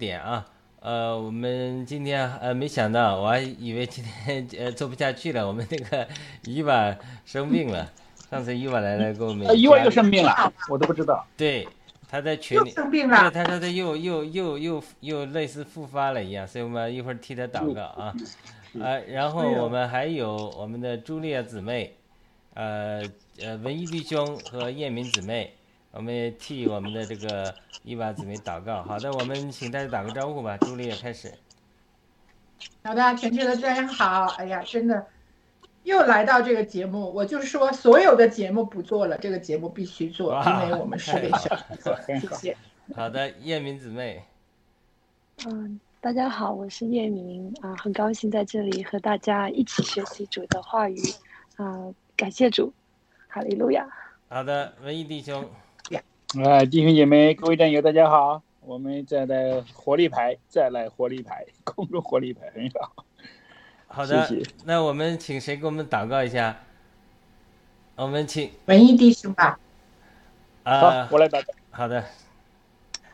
[0.00, 0.46] 点啊，
[0.80, 6.08] 呃，我们今天呃没想到，我还以为今天呃做不下去了，我们那个
[6.44, 7.92] 伊娃生病了，
[8.30, 11.26] 上次伊娃来了给我们呃，伊娃又生病了， 我都不知道。
[11.36, 11.68] 对，
[12.08, 18.14] 他在群里，生病了对，他说他又又又又又类似复发了一样，所以我们一会儿替他祷告啊，
[18.80, 21.94] 啊，然后我们还有我们的朱莉亚姊妹，
[22.54, 23.02] 呃
[23.42, 25.52] 呃文艺弟兄和叶明姊妹，
[25.92, 28.82] 我们也替我们的这个伊娃姊妹祷告。
[28.82, 31.32] 好的，我们请大家打个招呼吧，朱丽也开始。
[32.84, 35.06] 好的，全球的家人好，哎呀，真的
[35.82, 42.56] 又来到这个节目，我就说所有的节目不做了，这个节目必须做，因为我们是为神做，谢谢。
[42.94, 44.22] 好的，叶明姊妹，
[45.46, 50.98] 嗯，大家好，我是叶明啊，很高兴在这里和大家一起学习主的话语
[51.56, 52.72] 啊，感谢主，
[53.26, 53.88] 哈利路亚。
[54.28, 55.44] 好的，文艺弟兄，
[56.38, 58.40] 啊，弟兄姐妹、各位战友，大家好！
[58.60, 63.04] 我们再来活力牌，再来活力牌，空中活力牌很好。
[63.88, 66.56] 好的，谢谢那我们请谁给我们祷告一下？
[67.96, 69.58] 我们请文艺弟兄吧，
[70.62, 71.52] 啊好，，我来祷告。
[71.72, 72.04] 好的，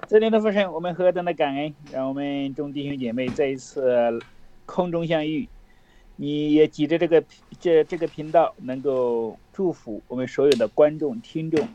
[0.07, 4.21] 这里的父神，我们何等的感恩，让我们众弟兄姐妹再一次
[4.67, 5.49] 空中相遇。
[6.17, 7.25] 你也挤着这个
[7.59, 11.67] 这这个频道，能够祝福我们所有的观众听众，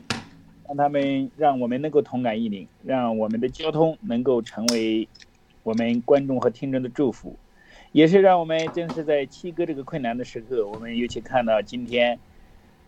[0.71, 5.05] 让他们让我们能够同感一灵，让我们的交通能够成为
[5.63, 7.35] 我们观众和听众的祝福，
[7.91, 12.17] 也是让我们正是在七哥这个困难的时刻，我们尤其看到今天，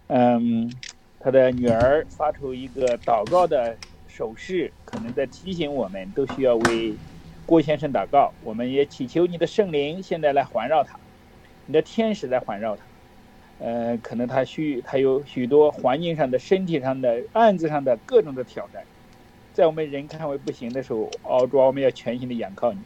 [0.08, 0.72] 嗯，
[1.20, 3.76] 他的女儿发出一个祷告的
[4.08, 6.94] 手势，可能在提醒我们都需要为
[7.46, 8.32] 郭先生祷告。
[8.46, 10.98] 我们也祈求你的圣灵现在来环绕他，
[11.66, 12.84] 你的天使来环绕他。
[13.64, 18.86] 呃，可能他需他有许多环境上的、身体上的、案子上的各种的挑战，
[19.54, 22.84] 在我们人看为不行的时候，哦，主啊，我们要全心的仰靠你，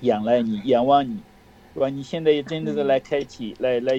[0.00, 1.24] 仰赖你，仰望你，
[1.72, 1.88] 是吧？
[1.88, 3.96] 你现在也真正的来开启，来来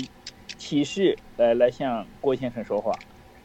[0.58, 2.92] 启示，来来向郭先生说话，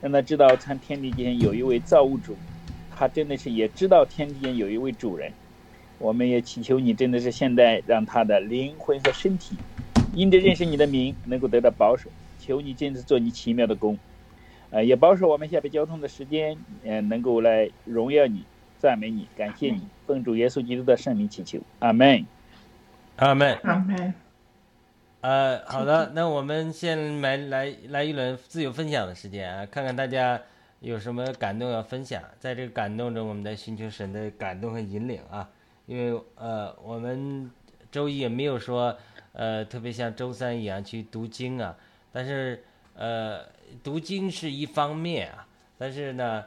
[0.00, 2.42] 让他知道，看天地间有一位造物主，
[2.90, 5.36] 他真的是也知道天地间有一位主人。
[5.98, 9.62] 我们也祈求你，真的是现在让他的灵魂和身体，
[10.16, 12.10] 因着认识你的名，能够得到保守。
[12.38, 13.98] 求你坚持做你奇妙的工，
[14.70, 18.44] 呃，也保守我们下边交通的时间，呃，能够来荣耀你、
[18.78, 22.24] 赞美你、感谢你，奉主耶稣基督的圣名祈求，阿门。
[23.16, 23.58] 阿门。
[23.64, 24.14] 阿门。
[25.22, 30.40] 呃，好的，那我们先来来来一轮自由分享的时间啊，看看大家
[30.78, 32.22] 有什么感动要分享。
[32.38, 35.48] 在这个感动中，我们来寻求神的感动和引领啊。
[35.86, 37.50] 因为呃，我们
[37.90, 38.96] 周一也没有说
[39.36, 41.76] 呃特别像周三一样去读经啊，
[42.12, 42.64] 但是
[42.96, 43.40] 呃
[43.84, 45.46] 读经是一方面啊，
[45.78, 46.44] 但是呢。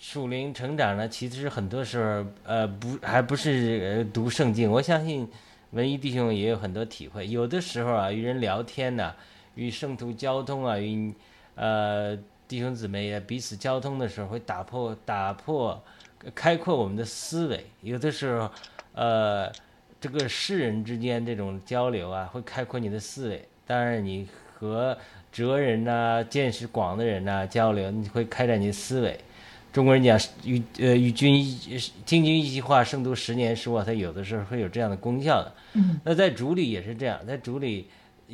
[0.00, 4.70] 属灵成长呢，其实很多时候，呃，不，还不是呃读圣经。
[4.70, 5.28] 我相信
[5.72, 7.28] 文艺弟兄也有很多体会。
[7.28, 9.14] 有的时候啊，与人聊天呐、
[9.56, 11.12] 与圣徒交通啊，与
[11.54, 12.16] 呃
[12.46, 15.84] 弟兄姊妹啊彼此交通的时候，会打破打破
[16.34, 17.66] 开阔我们的思维。
[17.82, 18.50] 有的时候，
[18.94, 19.52] 呃，
[20.00, 23.42] 这个世人之间这种交流啊，会开阔你的思维。
[23.66, 24.96] 当然，你和
[25.32, 29.18] 哲人呐、见识广的人呐、交流，你会开展你的思维。
[29.72, 35.52] 中国人讲与呃与君一听君一席话，胜读十年书啊，它有的时候会有这样的功效的。
[35.74, 37.86] 嗯，那在主里也是这样，在主里，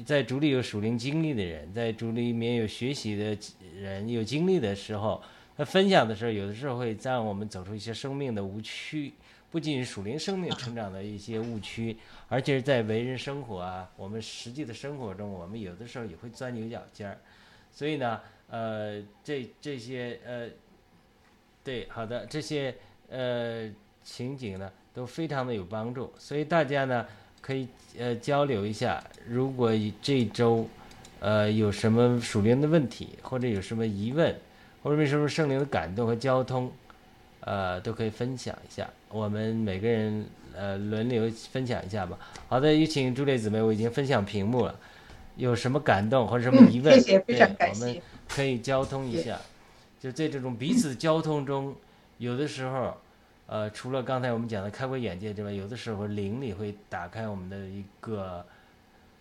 [0.04, 3.36] 在主里有属灵经历的人，在主里面有学习的
[3.76, 5.20] 人，有经历的时候，
[5.56, 9.12] 他分享的时候，有的时候会让我们走出一些生命的误区，
[9.54, 11.96] 不仅是属灵生命成长的一些误区，
[12.28, 17.16] 而且是在为人生活啊，我们实际的生活中，我们有的时候也会钻牛角尖儿。
[17.70, 18.20] 所以呢，
[18.50, 20.48] 呃，这这些呃。
[21.62, 22.74] 对，好的，这些
[23.08, 23.70] 呃
[24.02, 26.12] 情景呢，都非常的有帮助。
[26.18, 27.06] 所以大家呢
[27.40, 29.70] 可以呃交流一下，如果
[30.02, 30.68] 这周
[31.20, 34.34] 呃有什么属灵的问题，或者有什么疑问，
[34.82, 36.72] 或者为什么圣灵的感动和交通，
[37.40, 38.90] 呃都可以分享一下。
[39.14, 40.26] 我们每个人
[40.56, 42.18] 呃轮流分享一下吧。
[42.48, 44.76] 好的，有请朱列姊妹，我已经分享屏幕了。
[45.36, 46.92] 有什么感动或者什么疑问？
[47.00, 48.02] 谢谢，非常对感谢我们。
[48.28, 49.38] 可以交通一下。
[50.00, 51.72] 就在这种彼此交通中，
[52.18, 52.92] 有的时候，
[53.46, 58.44] 呃，除了刚才我们讲的开阔眼界之外，有的时候灵里会打开我们的一个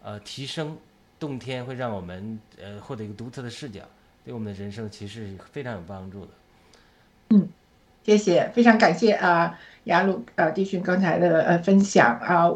[0.01, 0.75] 呃提升
[1.19, 3.81] 洞天，会让我们呃获得一个独特的视角，
[4.25, 6.31] 对我们的人生其实是非常有帮助的。
[8.03, 12.51] 谢谢，非常感谢啊，雅鲁呃弟逊刚才的呃分享啊。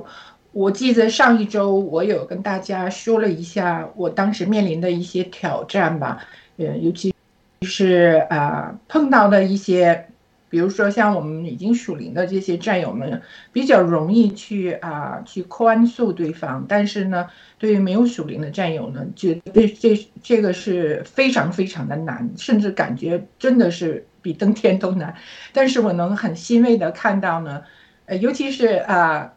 [0.52, 6.20] 我记得上一周我有跟大家说了一下我当时面临的一些挑战吧，
[6.58, 7.14] 呃，尤其
[7.62, 10.08] 是啊碰到的一些，
[10.50, 13.22] 比如说像我们已经属灵的这些战友们，
[13.52, 17.28] 比较容易去啊去宽恕对方，但是呢，
[17.58, 25.16] 对于没有属灵的战友呢，觉得这这个是非常非常的难，甚至感觉真的是比登天都难。
[25.54, 27.64] 但是我能很欣慰的看到呢，
[28.06, 29.34] 呃，尤其是啊。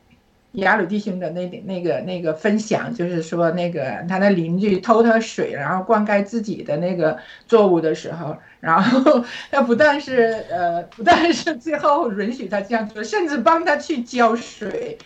[0.53, 14.99] 雅鲁弟兄的那点那个那个分享，就是说那个他的邻居偷他水，然后灌溉自己的那个作物的时候，然后 他不但是呃不但是最后允许他这样做，甚至帮他去浇水。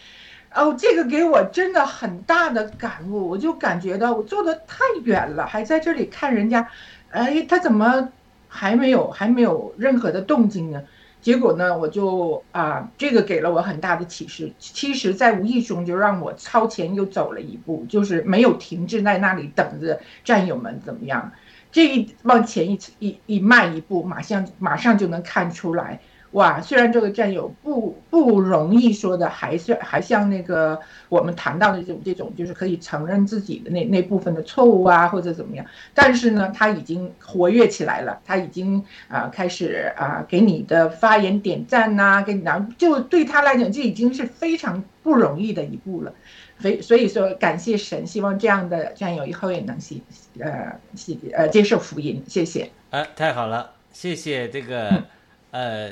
[0.55, 6.69] 哦，这个给我真的很大的感悟，我就感觉到我做的太远了，还在这里看人家，
[7.11, 8.09] 哎，他怎么
[8.47, 10.81] 还没有还没有任何的动静呢？
[11.25, 14.53] 结果呢，我就啊，这个给了我很大的启示。
[14.59, 21.33] 其实，在无意中就让我超前又走了一步，就是没有停滞在那里等着战友们怎么样。
[21.73, 25.99] 这一往前一一一迈一步，马上马上就能看出来。
[26.35, 30.79] 哇，虽然这个战友不不容易说的，还是还像那个
[31.09, 35.65] 我们谈到的这种这种，就是可以承认自己的那那部分的错误啊，或者怎么样。
[35.95, 46.13] 但是呢，他已经活跃起来了，他已经啊、开始啊、给你的发言点赞呐、给你拿，就对他来讲，这已经是非常不容易的一步了。
[46.59, 50.03] 所以所以说，感谢神，希望这样的战友以后也能信
[50.41, 52.71] 呃信呃接受福音，谢谢。
[52.91, 55.05] 啊，太好了，谢谢这个
[55.53, 55.91] 呃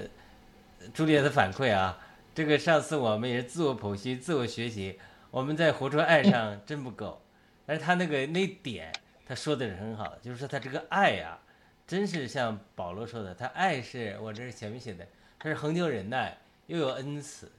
[0.93, 1.99] 朱丽叶的反馈啊。
[2.35, 4.99] 这个上次我们也是自我剖析、自我学习，
[5.31, 7.21] 我们在活出爱上真不够，
[7.67, 8.91] 但是他那个那点
[9.27, 11.39] 他说的是很好的，就是说他这个爱呀、
[11.87, 15.07] 真是像保罗说的，他爱是我这是前面写的，
[15.39, 16.39] 他是恒久忍耐，
[16.69, 17.53] 又有恩慈，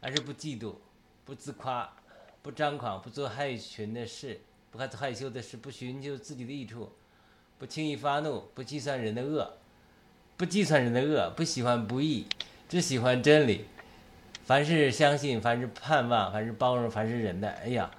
[0.00, 0.74] 而是不嫉妒，
[1.24, 1.88] 不自夸，
[2.42, 4.40] 不张狂，不做害群的事，
[4.70, 6.92] 不害害羞的事，不寻求自己的益处。
[7.58, 9.56] 不轻易发怒，不计算人的恶，
[10.36, 12.26] 不计算人的恶，不喜欢不义，
[12.68, 13.66] 只喜欢真理。
[14.44, 17.48] 凡是相信，凡是盼望，凡是包容，凡是忍耐。
[17.64, 17.90] 哎呀，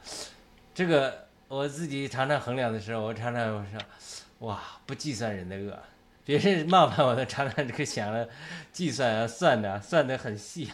[0.74, 5.78] 这个我自己常常衡量的时候，我常常我说，哇，不计算人的恶，
[6.24, 8.30] 别人冒犯我的，常常这个想了
[8.72, 10.70] 计算啊、算的、啊，算的很细、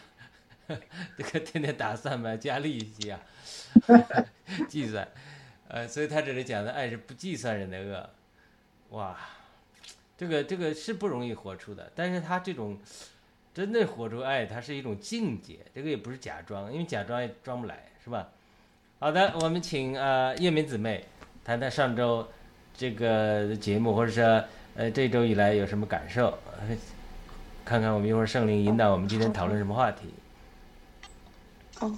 [0.67, 0.77] 啊，
[1.17, 3.19] 这个天天打算盘加利息啊，
[4.69, 5.07] 计算，
[5.69, 8.09] 呃，所以他这里讲的爱是不计算人的恶。
[8.89, 9.17] 哇，
[10.15, 12.77] 这个这个是不容易活出的，但是他这种
[13.53, 18.27] 真的活出爱，它是一种境界，这个也不是假装，因为假装也装不来，是吧？
[18.99, 21.05] 好的，我们请呃叶明姊妹
[21.43, 22.27] 谈谈上周
[22.75, 24.43] 这个节目，或者说
[24.75, 26.37] 呃这周以来有什么感受，
[27.63, 30.07] 看看我们一会儿圣灵引导我们今天讨论什么话题。
[31.79, 31.97] 哦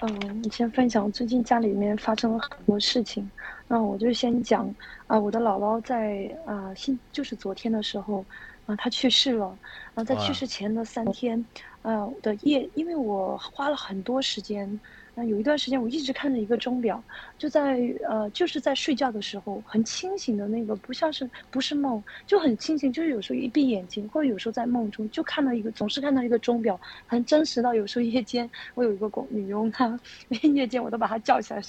[0.00, 3.28] 嗯，你先分享最近家里面发生了很多事情，
[3.66, 4.72] 那我就先讲
[5.08, 8.24] 啊、我的姥姥在啊新就是昨天的时候
[8.68, 9.46] 啊、她去世了，
[9.94, 11.42] 然后在去世前的三天，
[11.80, 14.78] 呃的夜，因为我花了很多时间。
[15.14, 17.02] 那有一段时间，我一直看着一个钟表，
[17.38, 29.98] 就在呃，就是在睡觉的时候，很清醒的那个，不像是不是梦，就很清醒，就是有时候一闭眼睛，或者有时候在梦中就看到一个，总是看到一个钟表，很真实到有时候夜间，我有一个工女佣，她
[30.54, 31.60] 夜间我都把她叫起来，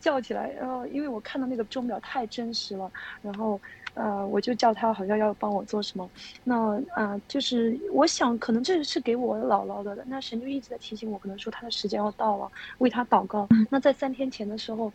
[0.00, 3.60] 叫起来，然后因为我看到那个钟表太真实了，然后
[3.94, 6.08] 呃，我就叫他好像要帮我做什么，
[6.44, 13.48] 那啊、就是我想可能这是给我姥姥的，那神就一直在提醒我，可能说他的时间要到了，为他祷告。
[13.70, 14.92] 那在三天前的时候，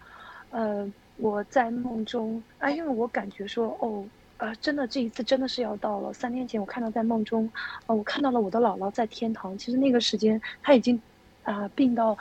[0.52, 4.06] 呃，我在梦中啊，因为我感觉说哦。
[4.42, 6.14] 呃，真的，这一次真的是要到了。
[6.14, 7.52] 三天前，我看到在梦中，
[7.88, 9.58] 呃，我看到了我的姥姥在天堂。
[9.58, 10.98] 其实那个时间，她已经
[11.44, 12.18] 啊、病到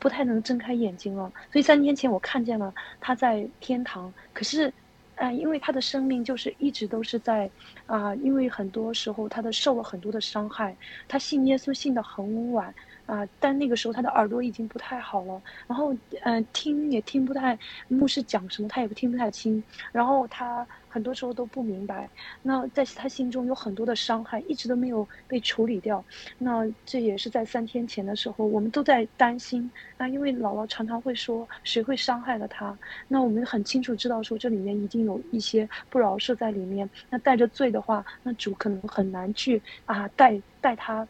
[0.00, 1.30] 不太能睁开眼睛了。
[1.52, 4.72] 所以三天前我看见了她在天堂，可是
[5.20, 7.50] 嗯，因为他的生命就是一直都是在
[7.84, 10.74] 啊，因为很多时候他的受了很多的伤害，
[11.08, 12.74] 他信耶稣信的很晚。
[13.10, 22.08] 啊，但那个时候他的耳朵已经不太好了，然后嗯，听也听不太，牧师讲什么他也不听不太清，然后他很多时候都不明白，
[22.40, 26.04] 那在他心中有很多的伤害，一直都没有被处理掉。
[26.38, 41.06] 那这也是在三天前的时候，我们都在担心啊，因为姥姥常常会说谁会伤害了他，那我们很清楚知道说这里面一定有一些不饶恕在里面，那带着罪的话，那主可能很难去啊带带他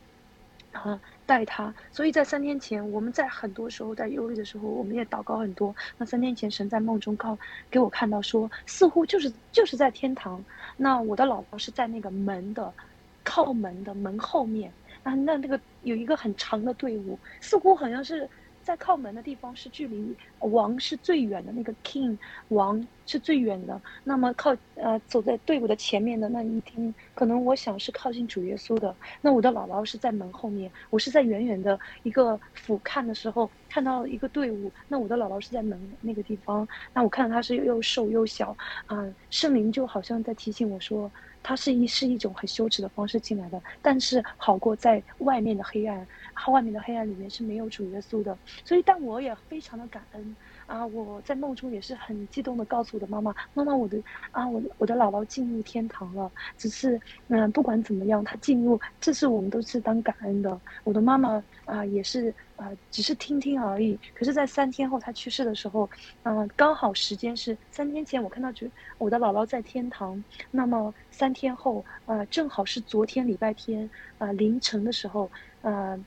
[0.72, 0.98] 啊。
[1.30, 5.72] 带他，所以在三天前，我们在很多时候在忧虑的时候，我们也祷告很多。
[5.96, 7.38] 那三天前，神在梦中告
[7.70, 10.44] 给我看到说，似乎就是就是在天堂。
[10.76, 12.74] 那我的老婆是在那个门的
[13.22, 14.72] 靠门的门后面，
[15.04, 18.28] 啊，那那个有一个很长的队伍，似乎好像是。
[18.62, 23.80] 在靠门的地方是距离王是最远的那个 king 王是最远的。
[24.04, 28.96] 那么靠呃走在队伍的前面的那一听，可能我想是靠近主耶稣的。
[29.20, 34.72] 那我的姥姥是在门后面，我是在远远的一个俯瞰的时候看到一个队伍。
[34.88, 38.96] 那我的姥姥是在门那个地方，那我看到她是又瘦又小啊，
[39.30, 41.10] 圣灵就好像在提醒我说。
[41.42, 46.06] 它是一是一种很羞耻的方式进来的，但是好过在外面的黑暗，
[46.48, 50.36] 外面的黑暗里面是没有主耶稣的，所以但我也非常的感恩。
[50.66, 56.30] 啊，我在梦中也是很激动的告诉我的妈妈：“妈妈，我的啊，我我的姥姥进入天堂了。
[56.56, 60.60] 只是，嗯，不管怎么样，她进入，这是我们都是当感恩的。
[60.84, 63.98] 我的妈妈啊，也是啊，只是听听而已。
[64.14, 65.88] 可是，在三天后她去世的时候，
[66.24, 68.66] 嗯，刚好时间是三天前，我看到就
[68.98, 70.22] 我的姥姥在天堂。
[70.50, 73.88] 那么三天后，呃，正好是昨天礼拜天
[74.18, 75.30] 啊凌晨的时候，
[75.62, 75.98] 呃，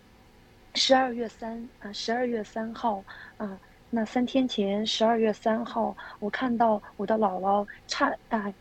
[0.75, 3.03] 十二月三啊，十二月三号
[3.37, 3.59] 啊。”
[3.95, 8.51] 那三天前，十二月三号，我看到我的姥姥差啊，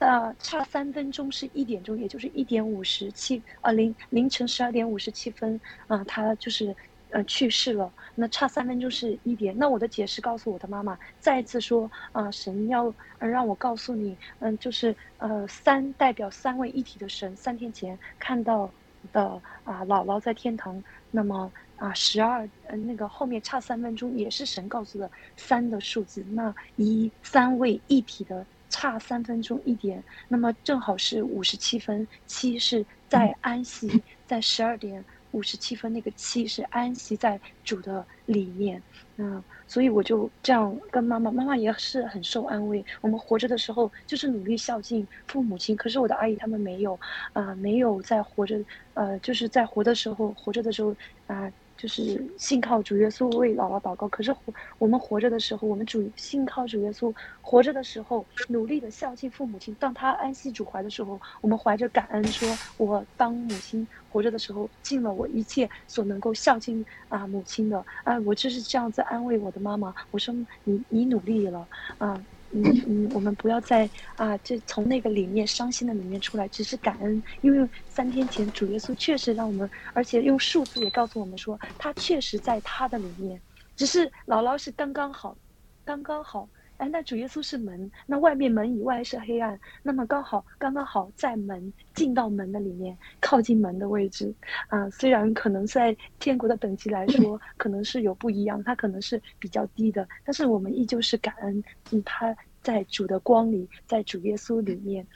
[0.00, 6.76] 啊差三分钟是一点钟，也就是一点五十七啊凌凌晨十二点五十七分啊，她就是
[7.12, 7.92] 呃去世了。
[8.16, 9.56] 那差三分钟是一点。
[9.56, 18.68] 那我的解释告诉我的妈妈，再一次说啊，神要让我告诉你，嗯，就是呃三代表三位一体的神，三天前看到
[19.12, 21.52] 的啊姥姥在天堂，那么。
[21.76, 26.24] 啊，十二，嗯，那个后面差三分钟，也是神告诉的三的数字。
[26.30, 32.06] 那一三位一体的差三分钟一点，那么正好是五十七分。
[32.28, 38.80] 七是在安息，在十二点五十七分，那个七是安息在主的里面。
[39.16, 42.84] 嗯，所以我就这样跟妈妈，妈妈也是很受安慰。
[43.00, 46.98] 我们活着的时候就是努力孝敬父母亲，可是我的阿姨他们没有，
[47.32, 48.58] 啊，没有在活着，
[48.94, 50.94] 呃，就是在活的时候，活着的时候，
[51.26, 51.52] 啊。
[51.74, 59.74] 就是信靠主耶稣为姥姥祷告，可是活我们活着的时候，我们主信靠主耶稣活着的时候，努力的孝敬父母亲。
[59.80, 62.48] 当他安息主怀的时候，我们怀着感恩说
[62.78, 69.92] ：“我当母亲活着的时候，尽了我一切所能够孝敬啊母亲的啊。”我就是这样子安慰我的妈妈。
[70.10, 71.66] 我说：“你你努力了
[71.98, 72.22] 啊。”
[72.54, 83.40] 嗯嗯，我们不要再啊，这从那个里面伤心的里面出来，只是感恩，因为三天前主耶稣确实让我们，而且用数字也告诉我们说，他确实在他的里面，
[83.74, 85.34] 只是姥姥是刚刚好，
[85.82, 86.46] 刚刚好。
[86.82, 94.34] 哎，那主耶稣是门，那外面门以外是黑暗，那么刚好刚刚好在门进到门的里面，靠近门的位置，
[94.66, 101.62] 啊，虽然可能在天国的等级来说，可能是有不一样，它可能是比较低的，但是我们依旧是感恩，
[101.92, 105.06] 嗯，他在主的光里，在主耶稣里面，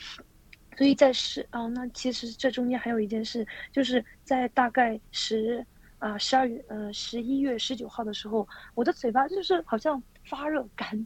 [0.78, 5.66] 所以在十啊，那其实这中间还有一件事，就是在大概十
[5.98, 8.46] 啊十二月呃十一月十九号的时候，
[8.76, 11.04] 我的嘴巴就是好像发热干。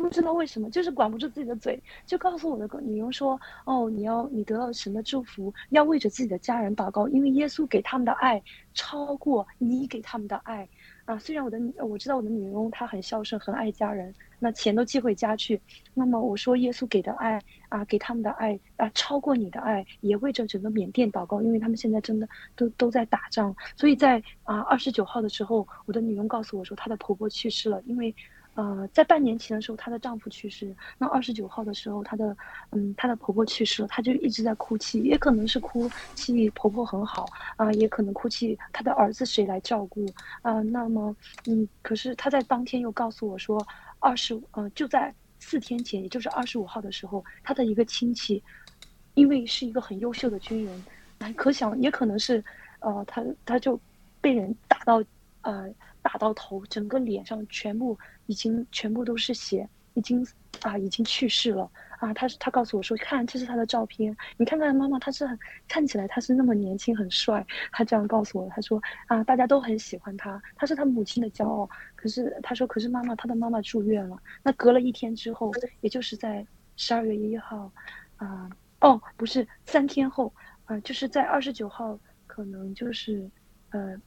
[0.00, 8.42] 不知道为什么，就是管不住自己的嘴，就告诉我的女佣说：“哦，你要你得到神的祝福，要为着自己的家人祷告，因为耶稣给他们的爱
[8.74, 10.68] 超过你给他们的爱
[11.04, 15.60] 啊。”虽然我的我知道我的女佣她很孝顺，很爱家人，那钱都寄回家去。
[15.94, 23.54] 那么我说耶稣给的爱啊，给他们的爱啊，超过你的爱，也为着整个缅甸祷告，因为他们现在真的都都在打仗。
[23.76, 28.14] 所以在啊二十九号的时候，我的女佣告诉我说，她的婆婆去世了，因为。
[28.60, 30.76] 呃，在半年前的时候，她的丈夫去世。
[30.98, 32.36] 那二十九号的时候，她的，
[32.72, 37.24] 嗯，她的婆婆去世了，她就一直在哭泣，也可能是哭泣婆婆很好
[37.56, 40.04] 啊，也可能哭泣她的儿子谁来照顾
[40.42, 40.60] 啊。
[40.60, 43.66] 那么，嗯，可是她在当天又告诉我说，
[43.98, 48.42] 二十五，呃，就在四天前，也就是二十五号的时候，她的一个亲戚，
[49.14, 50.84] 因为是一个很优秀的军人，
[51.34, 52.44] 可想也可能是，
[52.80, 53.80] 呃，他他就
[54.20, 55.02] 被人打到，
[55.42, 55.72] 呃。
[56.02, 60.26] 打到头，整个脸上全部已经全部都是血，已经
[60.62, 62.10] 啊已经去世了啊。
[62.14, 67.46] 他他告诉我说，看这是他的照片，你看看妈妈，他是很看起来他是那么年轻很帅。
[67.70, 71.68] 他这样告诉我，他说啊大家都很喜欢他，他是他母亲的骄傲。
[71.94, 74.16] 可是他说，可是妈妈他的妈妈住院了。
[74.42, 77.70] 那隔了一天之后，也就是在十二月一号，
[78.16, 78.48] 啊
[78.80, 80.32] 哦不是三天后
[80.64, 83.30] 啊，就是在二十九号，可能就是
[83.68, 84.00] 呃。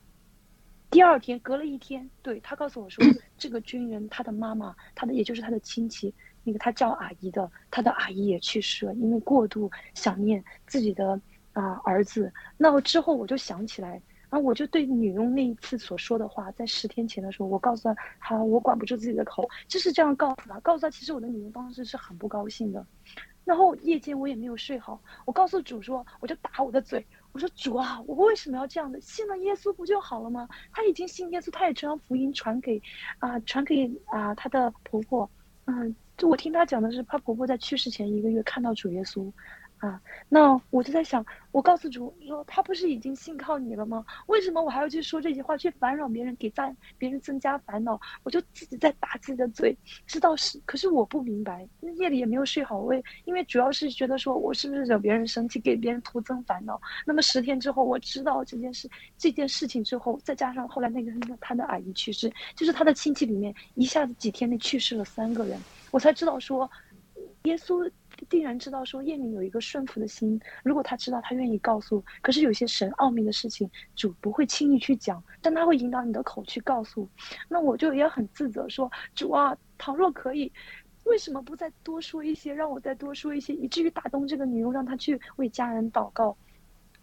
[0.94, 3.04] 第二天，隔了一天，对他告诉我说，
[3.36, 11.20] 这个军人他的妈妈，他的也就是他的亲戚，那个他叫阿姨的，他的阿姨也去世了，因为过度想念自己的
[11.54, 12.32] 啊儿子。
[12.58, 22.86] 那之后我就想起来，然后我就对女佣那一次所说的话，在十天前的时候，我告诉他，他我管不住自己的口，就是这样告诉他，告诉他，其实我的女佣当时是很不高兴的。
[23.46, 27.06] 然后夜间我也没有睡好，我告诉主说，我就打我的嘴。
[27.34, 29.02] 我说主啊，我为什么要这样的？
[29.02, 30.48] 信了耶稣不就好了吗？
[30.72, 32.82] 他已经信耶稣，他也将福音传给，
[33.18, 35.30] 啊，传给啊他的婆婆。
[35.66, 39.32] 嗯，就我听他讲的是，他婆婆在去世前一个月看到主耶稣。
[39.84, 44.06] 啊，那我就在想，我告诉主说，他不是已经信靠你了吗？
[44.28, 48.00] 为什么我还要去说这些话，去烦扰别人，给在别人增加烦恼？
[48.24, 56.80] 我就自己在打自己的嘴，知道是，可是我不明白，那夜里也没有睡好，我也因为主要是觉得说我是不是惹别人生气，给别人徒增烦恼。
[57.06, 61.12] 那么十天之后，我知道这件事，这件事情之后，再加上后来那个
[61.42, 65.60] 他的阿姨去世，就是他的亲戚里面一下子几天内去世了三个人，
[65.92, 66.72] 我才知道说，
[67.44, 67.92] 耶稣。
[68.30, 77.08] 定然知道说叶明有一个顺服的心，如果他知道他愿意告诉，可是有些神奥秘的事情主不会轻易去讲，但他会引导你的口去告诉。
[77.48, 80.52] 那我就也很自责说主啊，倘若可以，
[81.06, 86.36] 为什么不再多说一些，让我再多说一些，以至于打动这个女佣，让她去为家人祷告。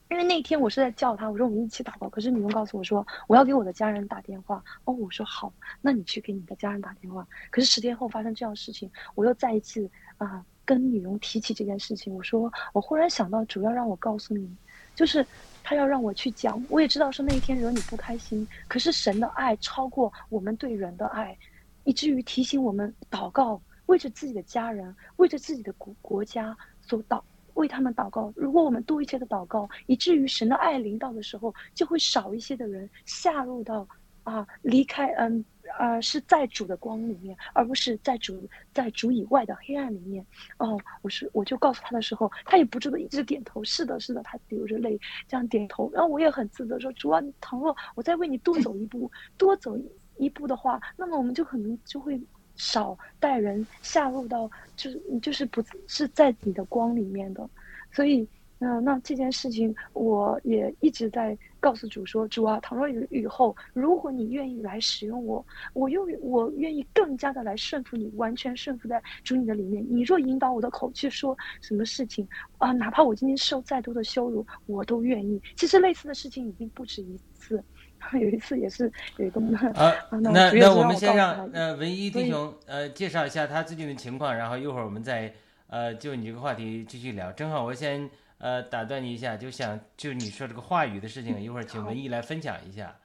[0.08, 4.62] 因为那天我是在叫她，我说我们一起祷告，可是女佣告诉我说我要给我的家人打电话。
[4.84, 7.26] 哦，我说好，那你去给你的家人打电话。
[7.50, 10.44] 可是十天后发生这样的事情，我又再一次啊。
[10.64, 14.48] 跟女佣提起这件事情，我说我忽然想到，主要让我告诉你，
[14.94, 15.26] 就是
[15.62, 16.62] 他要让我去讲。
[16.68, 21.36] 我也知道是那一天惹你不开心，可是神的爱超过我们对人的爱，
[21.84, 27.20] 以至于提醒我们祷告，为着自己的家人，为着自己的国国家所祷，
[27.54, 28.32] 为他们祷告。
[28.36, 33.88] 如果我们多一些的祷告，以至于神的爱临到的时候，就会少一些的人下入到
[34.22, 35.44] 啊离开嗯。
[35.78, 40.24] 呃，是在主的光里面，而不是在主在主以外的黑暗里面。
[40.58, 43.62] 哦，我是我就告诉他的时候，他也不住的一直点头。
[43.64, 45.90] 是的，是的，他流着泪这样点头。
[45.92, 49.76] 然后我也很自责说，主啊，倘若我再为你多走一步，多走
[50.16, 52.20] 一步的话，那么我们就可能就会
[52.56, 57.48] 少带人下入到，就是就是不是在你的光里面的，
[57.92, 58.28] 所以。
[58.62, 65.44] 那那这件事情，我也一直在告诉主说：主啊，倘若以以后，如果你愿意来使用我，
[65.74, 69.86] 我又我愿意更加的来顺服你，完全顺服在主你的里面。
[69.88, 72.26] 你若引导我的口去说什么事情
[72.58, 75.40] 啊，哪怕我今天受再多的羞辱，我都愿意。
[75.54, 77.62] 其实类似的事情已经不止一次，
[78.18, 79.40] 有一次也是有一个
[79.74, 85.32] 啊，那那我们先让呃文一弟兄呃介绍一下他最近的情况，然后一会儿我们再
[85.66, 87.30] 呃就你这个话题继续聊。
[87.32, 88.08] 正好我先。
[88.40, 92.98] 呃，打断你一下，就想就你说这个话语的事情，一会儿请文艺来分享一下，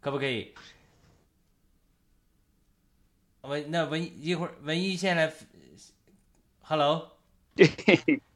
[0.00, 0.52] 可不可以？
[3.42, 5.32] 文那文一会儿文艺先来
[6.62, 7.12] ，Hello，
[7.54, 7.68] 对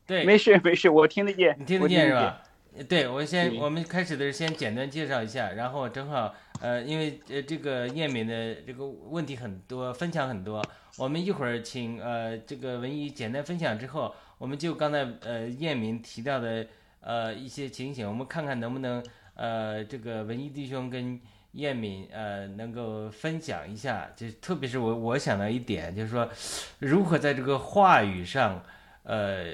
[0.06, 2.42] 对，没事没事，我听得见，你听得见是吧？
[2.88, 10.64] 对，我先我们开始的是先简单介绍一下，然后正好呃，因为呃这个燕敏的这个问题很多，分享很多，
[10.96, 14.14] 我们一会儿请呃这个文艺简单分享之后。
[14.38, 16.64] 我们就刚才呃燕明提到的
[17.00, 21.20] 呃一些情形，我们看看能不能呃这个文艺弟兄跟
[21.54, 26.30] 燕敏呃能够分享一下，就特别是我我想到一点，就是说
[26.78, 28.62] 如何在这个话语上
[29.02, 29.46] 呃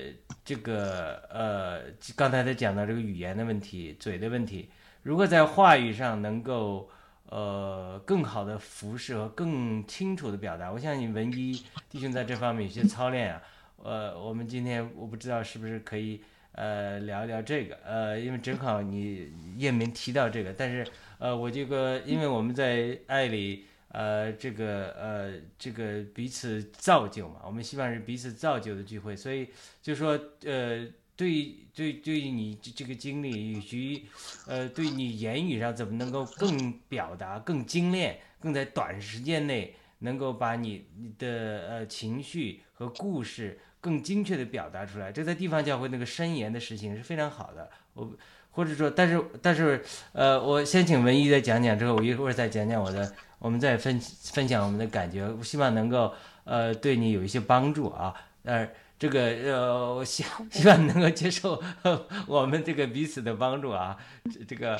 [0.45, 1.81] 这个呃
[2.15, 4.69] 刚才他讲到这个语言的问题、嘴的问题，
[5.03, 6.91] 如何在话语上能够
[7.29, 13.43] 呃更好的服饰和更清楚的表达，我相信文一弟兄在这方面有些操练啊。
[13.83, 20.87] 呃，我们今天我不知道是不是可以呃聊一聊这个，呃，因为正好你叶明提到这个，但是
[21.19, 29.51] 呃，我这个因为我们在爱里呃这个呃这个彼此造就嘛，我们希望是彼此造就的聚会，所以
[29.83, 34.07] 就说呃对对对于你这这个经历以及
[34.47, 43.59] 呃对你言语上怎么能够更表达更精炼，更在短时间内能够把你你的呃情绪和故事。
[43.85, 47.69] 更精确的表达出来，这在地方教会那个申言的事情是非常好的。
[47.93, 48.11] 我
[48.51, 55.31] 或者说，但是但是，呃，我先请文一再讲讲，之后我一会儿再讲讲我的，我们再分分享我们的感觉。
[55.31, 56.11] 我希望能够
[56.45, 58.15] 呃对你有一些帮助啊。
[58.45, 58.67] 呃，
[58.99, 61.61] 这个呃，我希 希望你能够接受
[62.27, 63.97] 我们这个彼此的帮助啊。
[64.33, 64.79] 这这个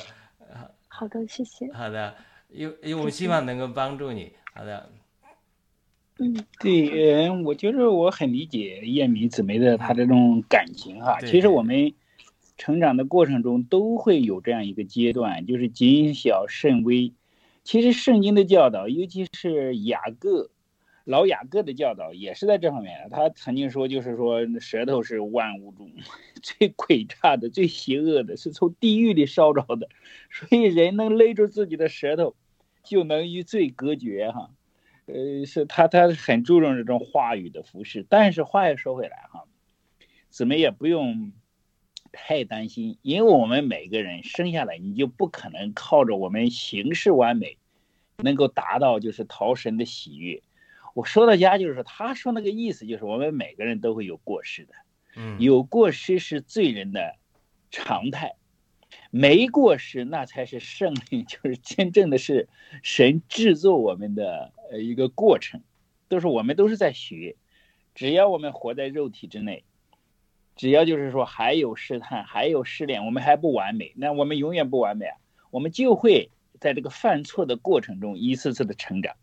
[0.87, 1.71] 好的，谢谢。
[1.73, 2.15] 好的，
[2.49, 4.31] 因因为我希望能够帮助你。
[4.53, 4.89] 好的，
[6.19, 11.19] 嗯，对，嗯，我觉得我很理解叶米姊妹的她这种感情哈。
[11.19, 11.93] 其实我们
[12.57, 17.11] 成长的过程中都会有这样一个阶段，就是谨小慎微。
[17.65, 20.49] 其实圣经的教导，尤其是雅各
[21.05, 23.07] 老雅各的教导，也是在这方面。
[23.11, 25.91] 他曾经说，就是说舌头是万物中
[26.41, 29.87] 最诡诈的、最邪恶的，是从地狱里烧着的。
[30.31, 32.35] 所以人能勒住自己的舌头，
[32.83, 34.49] 就能与罪隔绝哈。
[35.05, 39.43] 呃，是他他很注重这种话语的服饰，但是话又说回来哈，
[40.31, 41.31] 姊妹也不用
[42.11, 47.59] 太担心，因为我们每个人生下来你就不可能靠着我们行事完美，
[48.17, 50.41] 能够达到就是逃神的喜悦。
[50.95, 54.73] 我说到家就是说，他说那个意思就是我们每个人都会有过失的，
[55.17, 57.17] 嗯，有过失是罪人的
[57.69, 58.35] 常态，
[59.11, 62.47] 没过失那才是胜利， 就是真正的是
[62.81, 65.59] 神制作我们的呃一个过程，
[66.07, 67.35] 都是我们都是在学，
[67.93, 69.65] 只要我们活在肉体之内，
[70.55, 75.17] 只要就是说还有试探，还有试炼，我们还不完美，那我们永远不完美啊，
[75.51, 76.29] 我们就会
[76.61, 79.17] 在这个犯错的过程中一次次的成长。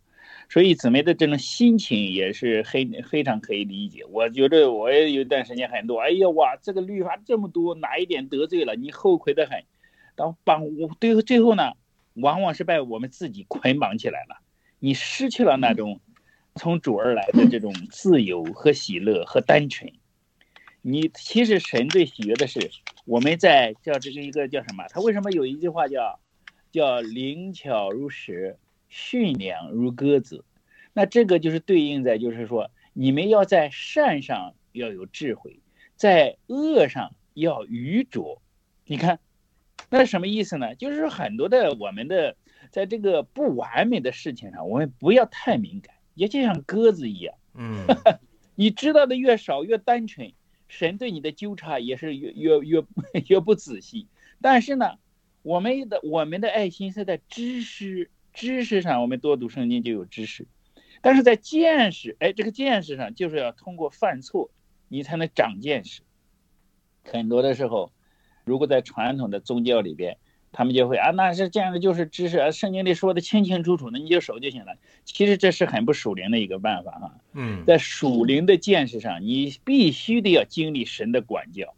[0.53, 4.05] 所以姊妹的这种心情也是很非常可以理解。
[4.11, 9.65] 我觉得我也有一段时间很多，哎呀哇，这个律法这么多，哪一点得罪了你后悔的很，
[10.15, 11.73] 当绑我最后最后呢，
[12.17, 14.43] 往往是被我们自己捆绑起来了，
[14.79, 16.01] 你失去了那种
[16.57, 19.91] 从主而来的这种自由和喜乐和单纯。
[20.83, 22.61] 你其实神最喜悦的是
[23.07, 24.85] 我们在叫这个一个叫什么？
[24.91, 26.21] 他为什么有一句话叫
[26.71, 28.59] 叫灵巧如蛇？
[28.93, 30.45] 驯良如鸽子，
[30.93, 35.61] 那这个就是对应在，就是说你们要在善上要有智慧，
[35.97, 38.43] 在恶上要愚拙。
[38.85, 39.19] 你看，
[39.89, 40.75] 那什么意思呢？
[40.75, 42.37] 就是说很多的我们的
[42.71, 47.87] 在这个不完美的事情上，我们不要太敏感，也就像鸽子一样，嗯，
[48.57, 50.35] 你知道的越少越单纯，
[50.69, 52.85] 神对你的纠察也是越越越
[53.29, 54.07] 越不仔细。
[54.43, 54.99] 但是呢，
[55.41, 58.11] 我们的我们的爱心是在知识。
[58.33, 60.47] 知识上，我们多读圣经就有知识，
[61.01, 64.51] 但是在见识，哎，这个见识上就是要通过犯错，
[64.89, 66.03] 你才能长见识。
[67.05, 67.93] 很多的时候，
[68.45, 70.17] 如果在传统的宗教里边，
[70.53, 74.77] 他们就会啊，那是这样的，就是知识啊，圣经里说的清清楚楚的，你就守就行了。
[75.05, 77.15] 其实这是很不属灵的一个办法哈。
[77.33, 81.75] 嗯，在属灵的见识上，你必须得要经历神的管教，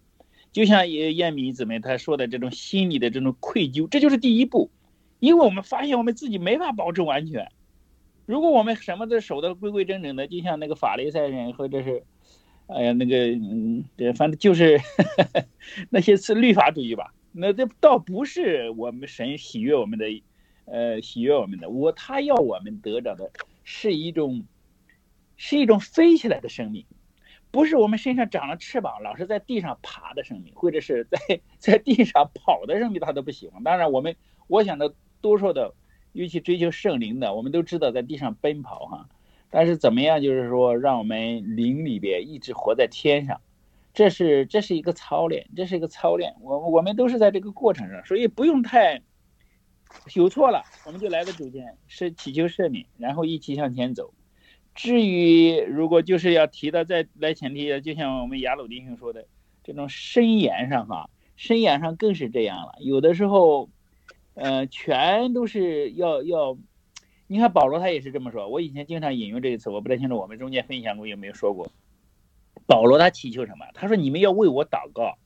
[0.52, 4.70] 就像燕米姊妹她说的这种心理的这种愧疚，这就是第一步。
[5.20, 7.50] 因为我们发现我们自己没法保证完全，
[8.26, 12.02] 如果我们什么都守得规规整整的，就像那个法利赛人或者是，
[12.66, 15.44] 哎呀那个嗯，对，反正就是呵呵
[15.90, 20.06] 那些是律法主义吧，那这倒不是我们神喜悦我们的，
[20.64, 23.30] 呃，喜悦我们的，我他要我们得着的
[23.62, 24.44] 是一种，
[25.36, 26.84] 是一种飞起来的生命，
[27.50, 31.18] 不是我们身上长了翅膀，老是在地上爬的生命，或者是在
[31.58, 33.62] 在地上跑的生命，他都不喜欢。
[33.62, 34.16] 当然，我们
[34.48, 34.94] 我想的。
[35.24, 35.72] 多数的，
[36.12, 39.08] 尤其追求圣灵的，我们都知道在地上奔跑哈，
[39.48, 43.40] 但是怎么样，就是说让我们灵里边一直活在天上，
[43.94, 46.34] 这是这是一个操练，这是一个操练。
[46.42, 49.00] 我我们都是在这个过程上，所以不用太
[50.14, 54.12] 有错了，我们就来到主前，是祈求赦免，然后一起向前走。
[54.74, 59.24] 至于如果就是要提到再来前提，就像我们雅鲁弟兄说的，
[59.62, 63.70] 这种深言上哈，深言上更是这样了，有的时候。
[64.34, 66.58] 呃，全都是要要，
[67.28, 68.48] 你看保罗他也是这么说。
[68.48, 71.70] 我以前经常引用这个词，我不太清楚我们中间分享过有没有说过。
[72.66, 73.64] 保罗他祈求什么？
[73.74, 75.16] 他说：“你们要为我祷告，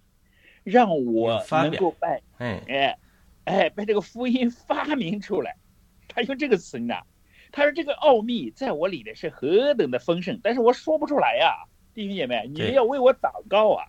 [0.62, 2.98] 让我能够把哎哎
[3.44, 5.56] 哎把这个福音发明出来。”
[6.06, 6.94] 他用这个词呢，
[7.50, 13.86] 他说：“这个奥秘在我里面是何等的丰盛，但是我说不出来呀，弟兄姐妹，你们要为我祷告啊！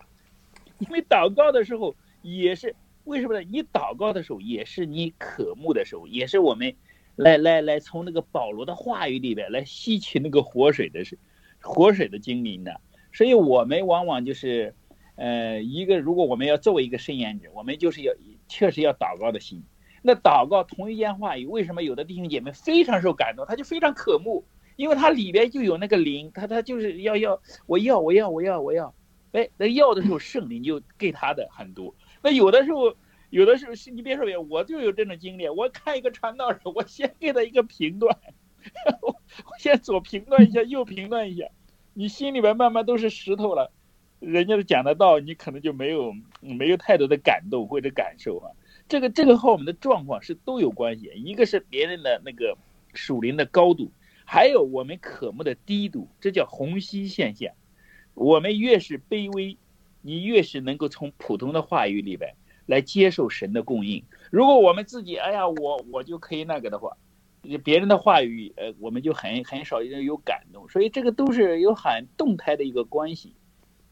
[0.78, 2.74] 因为祷告的时候也是。”
[3.10, 3.42] 为什么呢？
[3.50, 6.76] 你祷告的时候，也是你渴慕的时候，也是我们
[7.16, 11.18] 来来来从那个保罗的话语里边来吸取那个活水的是
[11.60, 12.80] 活水的精灵的。
[13.12, 14.76] 所以，我们往往就是，
[15.16, 18.14] 呃，一个如果我们要作为一个圣言者，我们就是要
[18.46, 19.64] 确实要祷告的心。
[20.02, 24.46] 那祷告同一件话语，为什么有的弟兄姐妹非常受感动，他就非常渴慕，
[24.76, 28.94] 因为他里边就有那个灵，他他就是要要我要我要我要我要，
[29.32, 31.92] 哎，那要的时候圣灵就给他的很多。
[32.22, 32.94] 那有的时候，
[33.30, 35.48] 有的时候是你别说别，我就有这种经历。
[35.48, 38.16] 我看一个传道人，我先给他一个评断，
[39.02, 39.16] 我
[39.58, 41.46] 先左评断一下，右评断一下，
[41.94, 43.72] 你心里边慢慢都是石头了。
[44.18, 48.52] 人家讲的道，你可能就没有没有太多的感动或者感受啊。
[48.86, 52.58] 这个这个和我们的状况是都有关系，一个是别人的那个
[52.92, 53.90] 属灵的高度，
[54.26, 57.50] 还有我们渴慕的低度，这叫虹吸现象。
[58.12, 59.56] 我们越是卑微，
[60.02, 62.34] 你越是能够从普通的话语里边
[62.66, 64.02] 来接受神的供应。
[64.30, 66.96] 如果我们自己，哎呀，我我就可以那个的话，
[67.64, 70.68] 别人的话语，呃，我们就很很少有感动。
[70.68, 73.34] 所以这个都是有很动态的一个关系。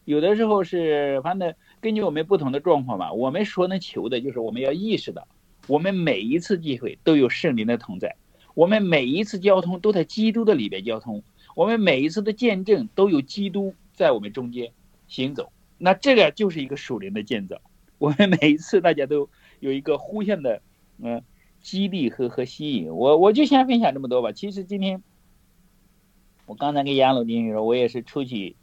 [0.05, 5.27] 有的时候是，反正根据我们不同的状况吧，我们所能求的就是我们要意识到，
[5.67, 8.15] 我们每一次机会都有圣灵的同在，
[8.55, 11.21] 我们每一次交通都在基督的里边交通，
[11.55, 14.71] 我们每一次的见证都有基督在我们中间
[15.07, 17.59] 行走，那这个就是一个属灵的建造。
[17.97, 19.27] 我们每一次大家都
[19.59, 20.61] 有一个互相的
[21.01, 21.23] 嗯
[21.59, 22.93] 激励和和吸引。
[22.93, 24.31] 我我就先分享这么多吧。
[24.31, 25.01] 其实今天
[26.45, 28.55] 我刚才跟杨老弟兄说，我也是出去。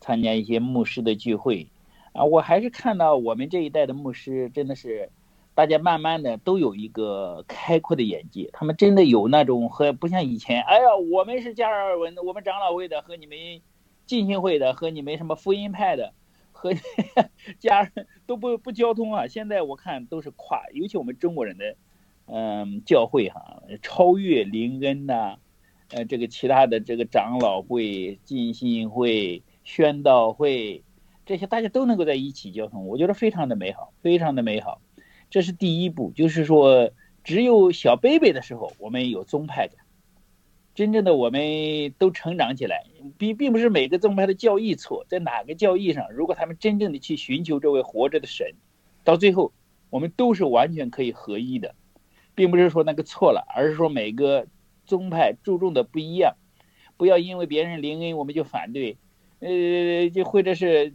[0.00, 1.66] 参加一些牧师的聚会，
[2.12, 5.08] 啊，我还是看到我们这一代的牧师真的是，
[5.54, 13.38] 大家慢慢的都有一个开阔的眼界，他们真的有那种和不像以前，哎呀，我们是加尔文的，我们长老会的和你们
[14.04, 16.12] 浸信会的和你们什么福音派的
[16.72, 16.80] 和
[17.60, 19.26] 家人都不不交通啊。
[19.26, 21.76] 现在我看都是跨，尤其我们中国人的，
[22.26, 25.36] 嗯，教会哈，超越灵恩呐，
[25.90, 29.42] 呃，这个其他的这个长老会、浸信会。
[29.66, 30.82] 宣道会，
[31.24, 34.82] 这些大家都能够在一起交通，我觉得非常的美好，非常的美好。
[35.30, 36.90] 这是第一步，就是说，
[37.24, 39.83] 只有小 baby 的时候，我们有宗派感。
[40.74, 42.84] 真正的我们都成长起来，
[43.16, 48.54] 并并不是每个宗派的教义错，在哪个教义上，如果他们真正的去寻求这位活着的神，
[49.04, 49.52] 到最后，
[49.90, 51.74] 我们都是完全可以合一的，
[52.34, 54.46] 并不是说那个错了，而是说每个
[54.84, 56.34] 宗派注重的不一样，
[56.96, 58.96] 不要因为别人灵恩我们就反对。
[59.40, 60.94] 呃，就或者是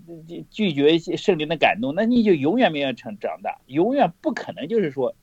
[0.49, 5.13] 拒绝圣灵的感动，那你就永远没有成长大，永远不可能就是说，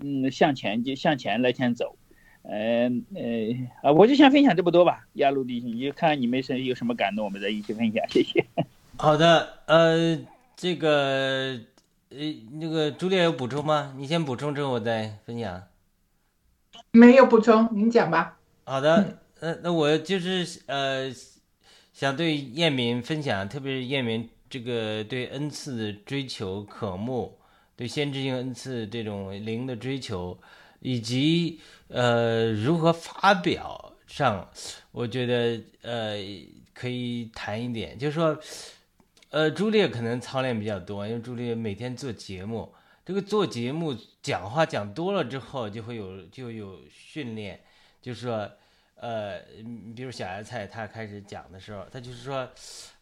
[0.00, 1.96] 嗯，向前就向前来前走，
[2.42, 5.06] 嗯呃啊，我就先分享这么多吧。
[5.14, 8.44] 亚陆弟兄，你看你们是有什么感动，我们再一起分享，谢谢。
[8.98, 10.18] 好的，呃，
[10.56, 11.58] 这个
[12.10, 12.18] 呃
[12.60, 13.94] 那个朱烈有补充吗？
[13.96, 15.62] 你先补充之后我再分享。
[16.90, 18.38] 没有补充，您讲吧。
[18.64, 21.12] 好的，呃，那我就是呃。
[21.92, 27.36] 想对燕民分享，特别是燕民这个对恩赐的追求渴慕，
[27.76, 30.36] 对先知性恩赐这种灵的追求，
[30.82, 34.46] 以及呃如何发表上，
[34.90, 36.16] 我觉得呃
[36.74, 38.38] 可以谈一点，就是说，
[39.30, 47.60] 呃朱烈可能操练比较多，因为朱烈每天做节目，这个做节目讲话讲多了之后，就会有就有训练，
[48.02, 48.50] 就是说。
[48.94, 49.40] 呃，
[49.96, 52.48] 比如小芽菜，他开始讲的时候，他就是说，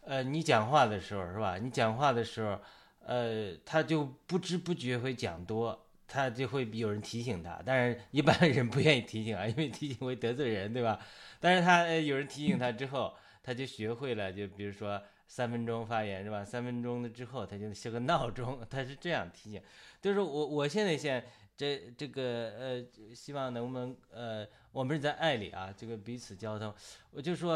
[0.03, 1.59] 呃，你讲话的时候是吧？
[1.59, 2.59] 你讲话的时候，
[3.05, 5.79] 呃，他就不知不觉会讲多，
[6.13, 10.99] 他就会有人提醒他，但是一般人不愿意提醒啊，因为提醒会得罪人，对吧？
[11.39, 16.43] 但是他有人提醒他之后，他就学会了，就比如说三分钟发言是吧？
[16.43, 19.61] 三分钟的之后，他就设个闹钟，他是这样提醒。
[20.01, 24.45] 就是我我现在现这这个呃，希望能不能呃。
[24.73, 26.73] 我们是在爱里啊，这个彼此交通。
[27.09, 27.55] 我就说，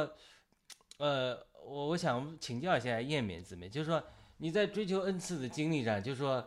[0.97, 1.33] 呃，
[1.65, 4.03] 我我想请教一下燕敏姊妹，就是说
[4.35, 6.45] 你在追求恩赐的经历上，就是说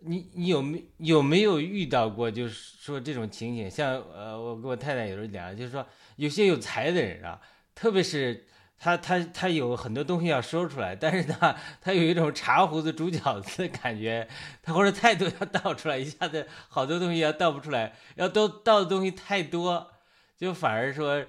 [0.00, 3.70] 你你有没有没有遇到过，就是说这种情景？
[3.70, 7.40] 像呃，我跟我太太有时候聊，就是说有些有才的人啊，
[7.74, 8.46] 特别是
[8.78, 14.28] 他他他有很多东西要说出来，但是呢，他有一种茶壶子煮饺子的感觉，
[14.62, 19.92] 他或者太多要倒出来，一下子好多东西要倒不出来，要都倒的东西太多。
[20.36, 21.24] 就反而说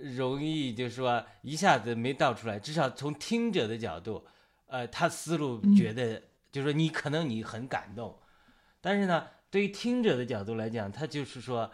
[0.00, 2.58] 容易，就是说一下子没倒出来。
[2.58, 4.24] 至少从听者的角度，
[4.68, 6.22] 呃，他思路觉得，
[6.54, 8.16] 就是说你可能你很感动，
[8.80, 11.68] 但是呢，对于听者的角度来讲，他就是说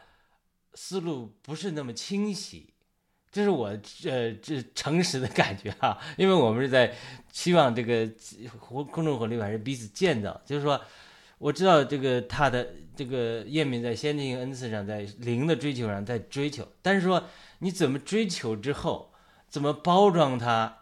[0.73, 2.73] 思路不是那么清晰。
[3.31, 3.69] 这是我
[4.07, 6.97] 呃这诚实的感觉哈，因为我们是在
[7.31, 8.09] 希望这个
[8.59, 10.81] 活公众活力还是彼此见到，就是说。
[11.41, 17.25] 我知道这个他的这个叶敏在先进恩赐上，在灵的追求上在追求，但是说
[17.61, 19.15] 你怎么追求之后，
[19.49, 20.77] 怎么包装它，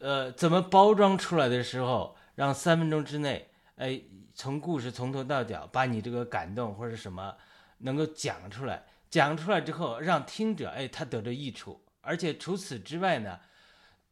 [0.00, 4.00] 呃，怎么包装出来的时候，让三分钟之内，哎，
[4.32, 7.34] 从故事从头到脚把你这个感动或者什么
[7.78, 13.40] 能够讲出来，讲出来之后让听者哎他得着益处，而且除此之外呢，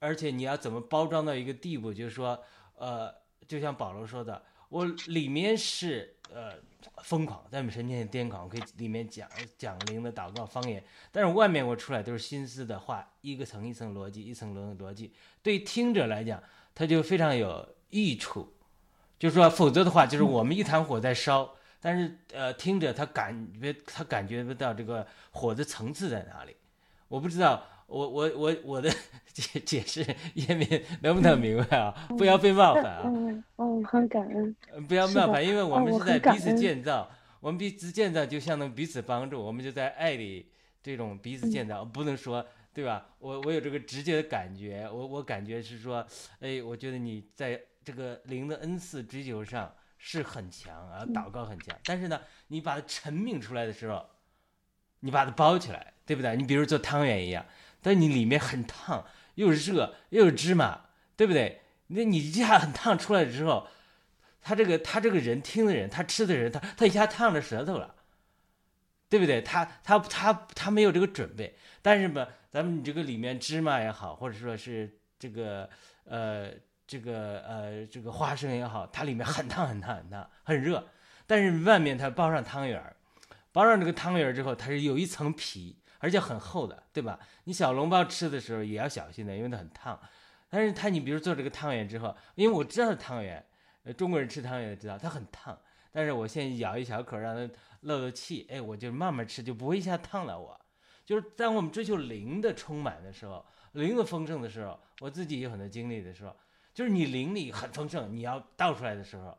[0.01, 2.43] 而且你要怎么包装到一个地步，就是说，
[2.75, 3.15] 呃，
[3.47, 4.43] 就像保罗说的。
[4.71, 6.55] 我里面是呃
[7.05, 16.43] 疯狂，在我们神前癫狂，我可以里面讲讲灵的祷告方言，但是外面我出来都是心思的话，一个层一层逻辑，一层层逻辑，对听者来讲，
[16.75, 18.53] 他就非常有益处。
[19.19, 26.55] 就是说，否则的话，就是我们一团火在烧，但是呃，听着他感觉他感觉不到这个火的层次在哪里。
[27.09, 28.91] 我不知道，我我我我的
[29.33, 30.69] 解解释叶明
[31.01, 31.93] 能不能明白啊？
[32.19, 33.03] 不要被冒犯啊！
[33.07, 34.55] 嗯嗯，很感恩。
[34.71, 37.09] 呃不要冒犯，因为我们是在彼此建造，
[37.41, 40.51] 我们彼此建造就相当于彼此帮助，我们就在爱里
[40.83, 42.45] 这种彼此嗯建造，不能说
[42.75, 43.07] 对吧？
[43.19, 46.07] 我我有这个直接的感觉，我我感觉是说，
[46.41, 54.05] 哎，我觉得你在这个灵的恩赐追求上是很强啊，嗯祷告很强，但是呢，你把它陈明出来的时候，
[55.01, 56.35] 你把它包起来，对不对？
[56.35, 57.47] 你比如做汤圆一样，
[57.81, 61.61] 但你里面很烫，又热又有芝麻，对不对？
[61.87, 63.69] 那你一下很烫出来之后，
[64.43, 67.95] 他这个他这个人听的人，他吃的人，他他一下烫着舌头了，
[69.09, 69.41] 对不对？
[69.41, 75.71] 他他他他没有这个准备，但是吧，咱们你这个里面芝麻也好，或者说是这个
[76.03, 76.51] 呃
[76.87, 80.87] 这个呃这个花生也好，它里面很烫很烫很烫很热，
[81.27, 82.95] 但是外面它包上汤圆儿，
[83.53, 87.19] 包上这个汤圆儿之后，它是有一层皮，而且很厚的，对吧？
[87.45, 90.01] 你小笼包吃的时候也要小心的，因为它很烫。
[90.49, 93.45] 但是它你比如做这个汤圆之后，因为我知道汤圆，
[93.97, 95.59] 中国人吃汤圆也知道它很烫，
[95.91, 100.59] 但是我先咬一小口让它漏漏气，哎，我就慢慢吃，就不会一下烫到我。
[101.05, 106.37] 就是当我们追求灵的充满的时候，灵的丰盛的时候，我自己有很多经历的时候，
[106.77, 109.35] 就是你灵里很丰盛，你要倒出来的时候，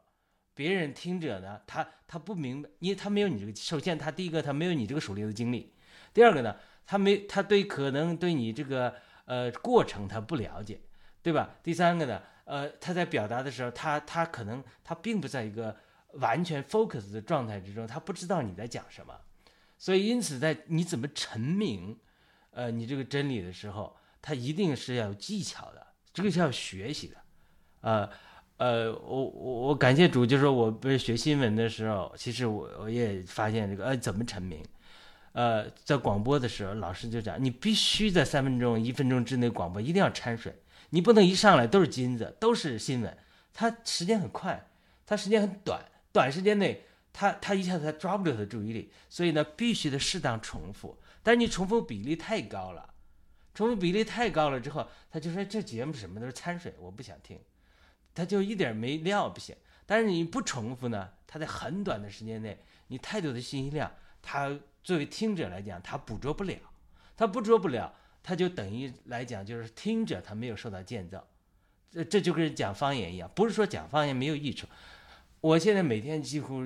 [0.55, 5.71] 别人听者呢，他他不明白，因为他没有你这个，首先他第一个他没有你这个属灵的经历，
[6.15, 8.95] 第二个呢，他没他对可能对你这个
[9.25, 10.81] 呃过程他不了解，
[11.21, 11.55] 对吧？
[11.61, 15.77] 第三个呢，呃，他在表达的时候，他他可能他并不在一个
[16.13, 19.15] 完全 focus 的状态之中，他不知道你在讲什么，
[19.77, 21.99] 所以因此在你怎么陈明，
[22.49, 27.15] 呃，你这个真理的时候，他一定是要有技巧的，这个是要学习的，
[27.81, 28.09] 呃。
[28.59, 34.65] 呃，我我我感谢主，就是我不是学新闻的时候，其实我我也发现这个呃怎么成名，
[35.33, 40.55] 呃，在广播的时候，老师就讲，你必须在三分钟、一分钟之内广播，一定要掺水，
[40.89, 43.15] 你不能一上来都是金子，都是新闻，
[43.53, 44.67] 它时间很快，
[45.05, 45.79] 它时间很短，
[46.11, 46.81] 短时间内，
[47.13, 52.89] 它它一下子它抓不住他的注意力，所以呢，必须得适当重复，但是你重复比例太高了，
[53.53, 57.39] 重复比例太高了之后，他就说这节目什么都是掺水，我不想听。
[58.17, 59.55] 他就一点没料不行。
[59.85, 63.89] 但是你不重复呢，他在很短的时间内，你太多的信息量，
[64.21, 66.57] 他作为听者来讲，他捕捉不了，
[67.15, 71.25] 他捕捉不了，他就等于来讲就是听者他没有受到建造，
[71.89, 74.67] 这这就跟讲方言一样，不是说讲方言没有益处。
[75.39, 76.63] 我现在每天几乎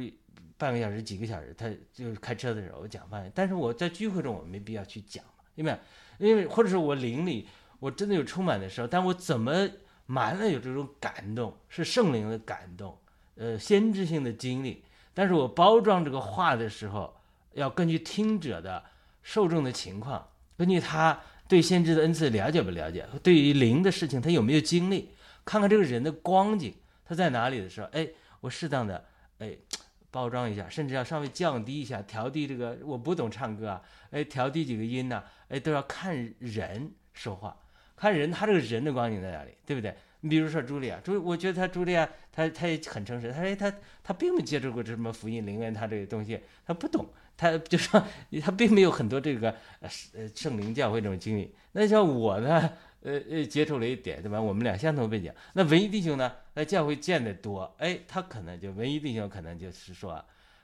[0.57, 5.77] 半个小时、几个小时，他就是开车的时候我讲方言，但是我在聚会中我没必要去讲嘛，因为
[6.17, 7.47] 因为或者是我灵里
[7.79, 9.69] 我真的有充满的时候，但我怎么
[10.05, 12.97] 满了有这种感动，是圣灵的感动，
[13.35, 14.83] 呃，先知性的经历。
[15.13, 17.13] 但是我包装这个话的时候，
[17.53, 18.83] 要根据听者的
[19.21, 25.09] 受众的情况，根据他对先知的恩赐了解不了解，对于灵的事情他有没有经历，
[25.43, 28.07] 看看这个人的光景他在哪里的时候，哎，
[28.39, 29.05] 我适当的
[29.39, 29.57] 哎
[30.09, 32.77] 包装一下，甚至要稍微降低一下，调低这个。
[32.83, 37.57] 我不懂唱歌啊，哎，调低几个音呐、哎，都要看人说话。
[38.01, 39.93] 看人，他这个人的光景在哪里，对不对？
[40.21, 43.71] 你比如说茱莉亚，茱，我觉得他茱莉亚，他他也很诚实，他说他
[44.03, 48.03] 他并没接触过这什么福音灵恩，他这个东西他不懂，他就说
[48.41, 51.53] 他并没有很多这个呃圣灵教会这种经历。
[51.73, 54.41] 那像我呢，呃呃接触了一点，对吧？
[54.41, 55.31] 我们俩相同背景。
[55.53, 60.23] 那文艺弟兄呢，那教会见得多，哎，他可能就文艺弟兄可能就是说，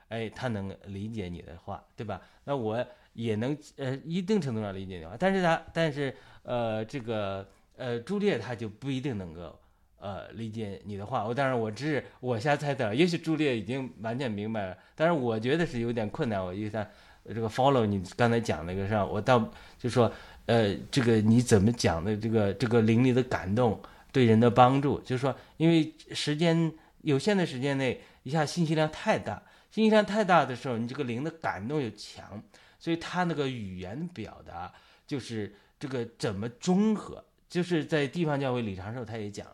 [0.09, 2.19] 哎，他能理解你的话，对吧？
[2.45, 2.83] 那我
[3.13, 6.15] 也能呃一定程度上理解你的话，但是他但是。
[6.47, 7.45] 呃，这个
[7.75, 9.59] 呃，朱丽叶她就不一定能够
[9.99, 11.25] 呃理解你的话。
[11.25, 16.41] 我当然我只是我瞎猜的，也许朱丽叶已经完全明白了，但是我觉得是有点困难。
[16.41, 16.89] 我一看
[17.25, 20.09] 这个 follow 你刚才讲那个上，我倒就说
[20.45, 23.77] 呃，这个你怎么讲的这个这个灵力的感动
[24.13, 26.71] 对人的帮助，就是说因为时间
[27.01, 32.41] 有限的时间内，一下信息量太大，信息量太大的时候，你这个灵的感动又强，
[32.79, 34.71] 所以他那个语言表达
[35.05, 35.53] 就是。
[35.79, 37.23] 这个怎么中和？
[37.49, 39.47] 就是在地方教会李长寿他也讲，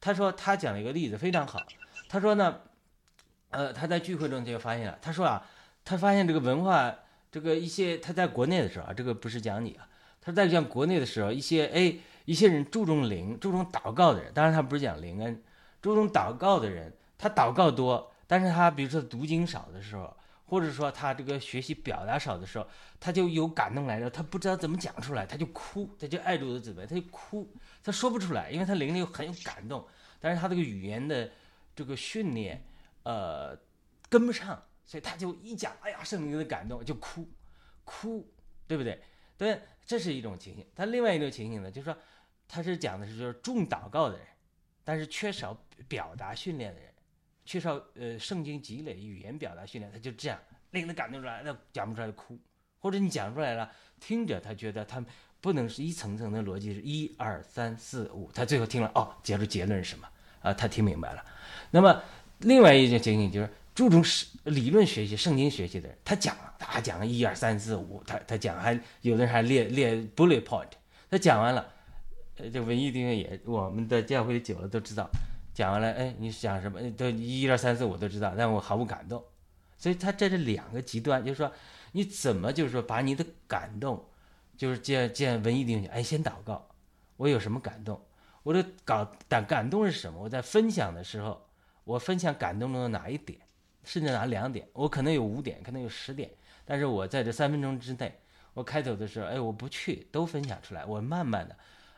[0.00, 1.60] 他说他讲了一个例子非常好。
[2.08, 2.60] 他说呢，
[3.50, 5.44] 呃，他在聚会中就发现了，他说啊，
[5.84, 6.94] 他发现这个文化，
[7.32, 9.88] 这个一些他在国内的时候啊，这个不是讲你啊，
[10.20, 15.42] 他在讲国内的时候，一些哎一些人注重灵、注重祷告的人，当然他不是讲灵恩，
[15.82, 20.16] 注重祷告的人，他祷告多，但是他比如说读经少的时候，
[20.50, 22.66] 或者说他这个学习表达少的时候，
[22.98, 27.48] 他就有感动来了，他不知道怎么讲出来，他就哭，他就爱主的姊妹，他就哭，
[27.84, 29.86] 他说不出来，因为他灵里很有感动，
[30.18, 31.30] 但是他这个语言的
[31.76, 32.60] 这个训练，
[33.04, 33.56] 呃，
[34.08, 37.28] 跟不上，所以他就一讲，哎呀，圣灵的感动就哭，
[37.84, 38.28] 哭，
[38.66, 39.00] 对不对？
[39.38, 40.66] 对，这是一种情形。
[40.74, 41.96] 他另外一种情形呢，就是说，
[42.48, 44.26] 他是讲的是就是重祷告的人，
[44.82, 46.89] 但是缺少表达训练的人，
[47.50, 50.38] 缺少呃圣经积累语言表达训练，他就这样
[50.70, 52.38] 令他感动出来，那讲不出来就哭，
[52.78, 55.04] 或者你讲出来了，听着他觉得他
[55.40, 60.06] 不能是一层层的逻辑是一二三四五，他最后听了哦，结束结论是什么
[60.42, 60.54] 啊？
[60.54, 61.24] 他听明白了。
[61.72, 62.00] 那么
[62.38, 64.00] 另外一种情形就是注重
[64.44, 70.70] 理论学习、圣经学习的人，他讲了，他讲了一二三四五，他他讲还有的人还列列 bullet point，
[71.10, 71.66] 他讲完了，
[72.36, 75.10] 呃，这文艺弟兄也我们的教会久了都知道，
[75.60, 76.80] 讲完了，哎，你讲什么？
[76.92, 79.22] 都一二三四我都知道，但我毫无感动，
[79.76, 81.52] 所以他在这两个极端，就是说
[81.92, 84.02] 你怎么就是说把你的感动，
[84.56, 86.66] 就是见见文艺弟兄，哎，先祷告，
[87.18, 88.00] 我有什么感动，
[88.42, 90.18] 我的感感感动是什么？
[90.22, 91.46] 我在分享的时候，
[91.84, 93.38] 我分享感动中的哪一点？
[93.84, 96.30] 甚至哪两点，我可能有五点，可能有十点，
[96.64, 98.18] 但是我在这三分钟之内，
[98.54, 101.54] 我开头的时候，哎，我不去都分享出来，我慢慢的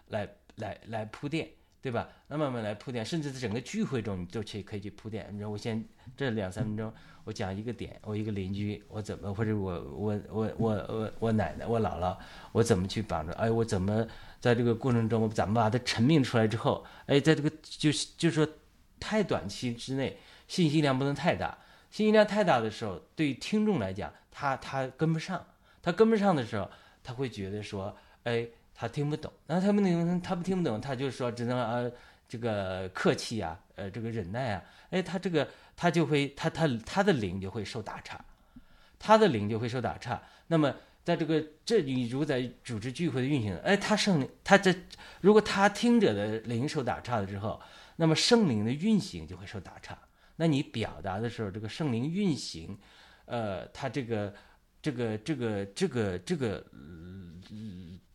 [0.09, 1.49] 来来来铺垫，
[1.83, 2.09] 对吧？
[2.29, 5.29] 那慢慢来铺垫，甚至在整个聚会中，你都去可以去铺垫。
[5.33, 5.85] 你说我先
[6.17, 12.17] 这两三分钟，我讲一个点，我一个邻居，我怎么或者我我我我我我奶奶我姥姥，
[12.53, 13.33] 我怎么去帮助？
[13.33, 14.07] 哎，我怎么
[14.39, 18.49] 在这个过程中，我怎么把它陈明出来之后，哎，在这个就是就是说
[19.01, 20.17] 太短期之内，
[20.47, 21.59] 信息量不能太大。
[21.91, 25.45] 信息量太大的时候，对于听众来讲，他他跟不上，
[25.83, 26.71] 他跟不上的时候，
[27.03, 28.47] 他会觉得说，哎，
[28.83, 29.33] 他听不懂。
[29.47, 31.89] 那他不能，他不听不懂，他就说只能啊
[32.29, 38.21] 这个客气啊，呃，这个忍耐啊，哎，他这个他就会他他他的灵就会受打岔，
[38.99, 40.21] 他的灵就会受打岔。
[40.49, 40.75] 那么
[41.05, 44.75] 在这个这你如在组织聚会的运行，哎，他圣灵他这
[45.21, 47.63] 如果他听者的灵受打岔了之后，
[47.95, 49.97] 那么圣灵的运行就会受打岔。
[50.35, 52.77] 那你表达的时候，这个圣灵运行，
[53.27, 54.35] 呃，他这个、
[54.83, 56.67] 这个、这个、这个、这个、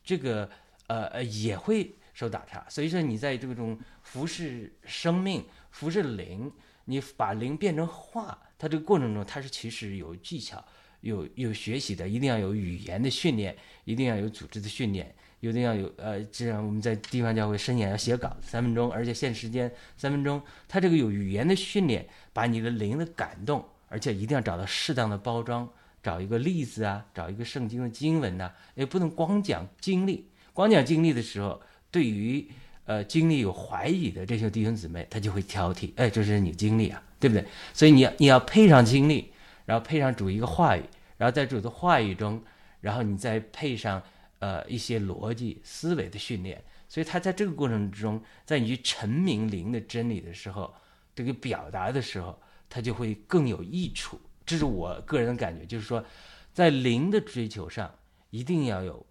[0.08, 0.50] 这个
[0.88, 2.66] 呃呃也会受打岔。
[2.70, 6.50] 所以说，你在这种服侍生命、服侍灵，
[6.86, 10.64] 你把灵变成话，它这个过程中，它是其实有技巧、
[11.02, 13.54] 有有学习的，一定要有语言的训练，
[13.84, 15.14] 一定要有组织的训练。
[15.40, 20.42] 一定要有呃，这样我们在地方教会深演要写稿三分钟，而且限时间三分钟。
[20.68, 25.70] 他这个有语言的训练，把你的灵的感动，而且一定要找到适当的包装，
[26.08, 30.30] 找一个例子啊，找一个圣经的经文呐，也不能光讲经历。
[30.54, 32.50] 光讲经历的时候，对于
[32.86, 37.46] 呃经历有怀疑的这些弟兄姊妹，他就会挑剔，哎，这是你经历啊，对不对？
[37.74, 39.34] 所以你要你要配上经历，
[39.66, 40.84] 然后配上主一个话语，
[41.18, 42.42] 然后在主的话语中，
[42.80, 44.02] 然后你再配上。
[44.40, 50.72] 呃，一些逻辑思维的训练，所以他在这个过程之中，在你去陈明灵的真理的时候，
[51.16, 52.40] 这个表达的时候，
[52.70, 54.22] 他就会更有益处。
[54.48, 56.04] 这是我个人的感觉，就是说，
[56.52, 57.94] 在灵的追求上，
[58.32, 59.06] 一定要有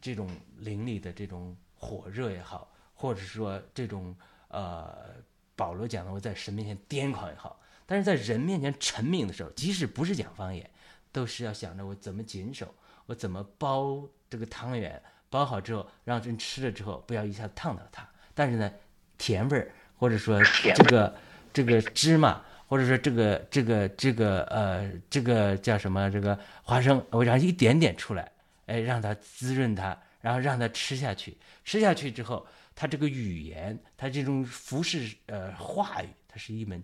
[0.00, 4.16] 这种灵里的这种火热也好，或者说这种
[4.48, 5.16] 呃，
[5.54, 10.70] 保罗讲的我在神面前癫狂也好，但是在人面前沉明的时候，即使不是讲方言，
[11.12, 12.74] 都是要想着我怎么谨守，
[13.04, 14.08] 我怎么包。
[14.30, 15.00] 这个汤圆
[15.30, 18.08] 包好之后，让人吃了之后不要一下子烫到它。
[18.34, 18.72] 但是呢，
[19.16, 20.42] 甜味儿或者说
[20.74, 21.14] 这个
[21.52, 22.42] 这个芝麻，
[22.74, 28.28] 或者说这个这个这个呃这个叫什么这个花生，我让一点点出来，
[28.66, 31.36] 哎，让它滋润它，然后让它吃下去。
[31.64, 32.44] 吃下去之后，
[32.74, 36.82] 它这个语言，它这种服饰呃话语，它是一门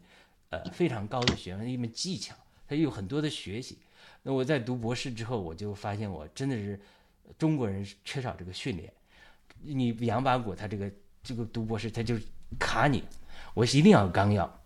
[0.51, 2.37] 呃非常高的学问，一门技巧，
[2.69, 3.77] 它有很多的学习。
[4.23, 6.81] 那我在读博士之后，我就发现我真的是。
[7.39, 8.93] 中国人缺少这个训练，
[9.61, 10.91] 你杨八股他这个
[11.23, 12.17] 这个读博士他就
[12.59, 13.05] 卡你，
[13.55, 14.60] 我是一定要纲要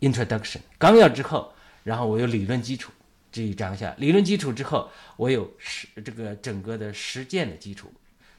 [0.00, 1.52] ，introduction 纲要之后，
[1.84, 2.92] 然后我有理论基础
[3.30, 7.92] 这一章下，理论基础之后，我有实这个整个的实践的基础，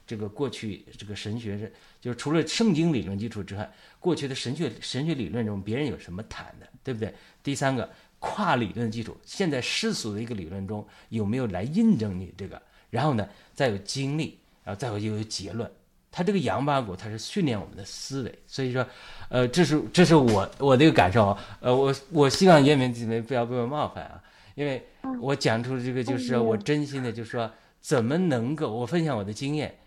[0.05, 7.13] 这个过去这个神学是就是除了圣经理论基础之外，过去的神学神学理论中别人有什么谈的，对不对？
[7.43, 7.89] 第三个
[8.19, 12.61] 跨理论基础，现在世俗的一个理论中有没有来印证你这个？
[12.89, 15.69] 然后呢，再有经历，然后再有又有结论。
[16.11, 18.39] 他这个羊八股，它是训练我们的思维。
[18.47, 18.85] 所以说，
[19.29, 21.37] 呃，这是这是我我的一个感受。
[21.59, 24.23] 呃，我我希望叶明姊妹不要被我冒犯啊，
[24.55, 24.85] 因为
[25.21, 29.77] 我讲出这个就是我真心的，就是说怎么能够我分享我的经验。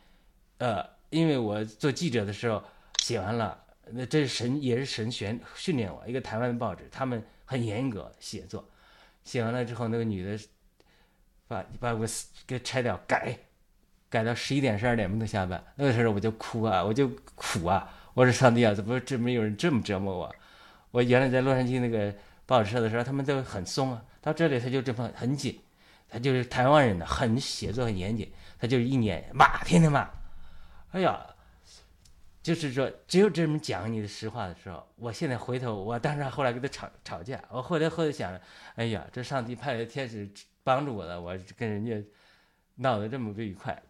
[0.58, 2.62] 呃，因为我做记者的时候
[2.98, 3.58] 写完了，
[3.92, 8.64] 那这是神也是神选训练我，一个台湾的报纸，他们很严格写作，
[9.24, 10.38] 写完了之后，那个女的
[11.48, 12.06] 把把我
[12.46, 13.36] 给拆掉改，
[14.10, 20.34] 改到十一点十二点不能下班，那个时候我就哭啊，我就苦啊，我说上帝啊，怎么这么有人这么折磨我？
[20.90, 22.12] 我原来在洛杉矶那个
[22.44, 25.58] 报社的时候，他们都很松啊，到这里他就这么很紧，
[26.08, 30.10] 他就是台湾人的，很写作很严谨，他就是一年骂，天天骂，
[30.90, 31.24] 哎呀。
[32.42, 38.32] 就是说，只有这么讲你的实话的时候，我现在回头，我当时后来跟他吵吵架，我后来后来想，
[38.76, 40.26] 哎呀，这上帝派来的天使
[40.64, 42.02] 帮助我了，我跟人家
[42.76, 43.80] 闹得这么不愉快。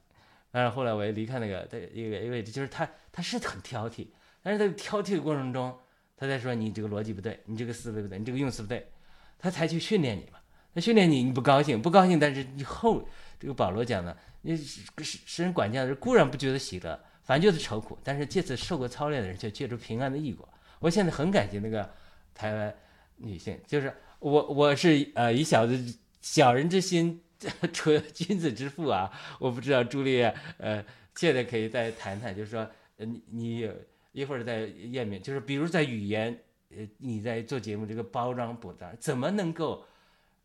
[0.50, 4.06] 但是后来我也离开那个他一个一个位置，就是他他是很挑剔，
[4.42, 5.78] 但是在挑剔的过程中，
[6.16, 8.90] 他在说你这个逻辑不对，你这个思维不对，你这个用词不对，
[9.38, 10.38] 他才去训练你嘛。
[10.72, 13.06] 他训练你，你不高兴，不高兴，但是你后
[13.38, 16.98] 这个保罗讲的，你是是人管教的人固然不觉得喜乐。
[17.22, 20.48] 反正就是愁苦，但是借此受过操练的人，却借助平安的异果。
[20.80, 21.88] 我现在很感谢那个
[22.34, 22.74] 台湾
[23.16, 27.22] 女性，就是我，我是呃以小子小人之心
[27.72, 29.10] 出君子之腹啊！
[29.38, 30.84] 我不知道朱丽叶呃，
[31.14, 33.72] 现在可以再谈谈，就是说，呃你你
[34.12, 39.84] 一会儿在页面，就是比如在语言，呃，你在做节目这个包装补张，怎么能够，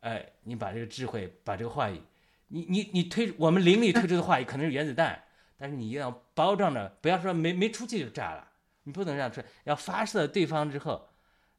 [0.02, 2.00] 哎，你把这个智慧，把这个话语，
[2.48, 5.22] 你你你推我们邻里推出的话语，可能是原子弹。
[5.58, 8.46] 但是你要包装着，不要说没没出去就炸了，
[8.84, 11.08] 你不能让出，要发射对方之后，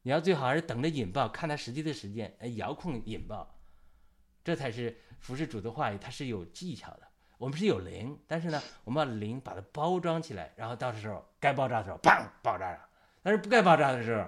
[0.02, 3.58] 你要最好还是等着引爆，看他实际的时间，哎，遥控引爆，
[4.44, 7.00] 这才是服饰主的话语，它是有技巧的。
[7.38, 12.78] 我们是有零，但是呢，我们把零把它包装起来，然后到时候该爆炸的时候，砰，爆炸了。
[13.22, 14.26] 但是不该爆炸的时候，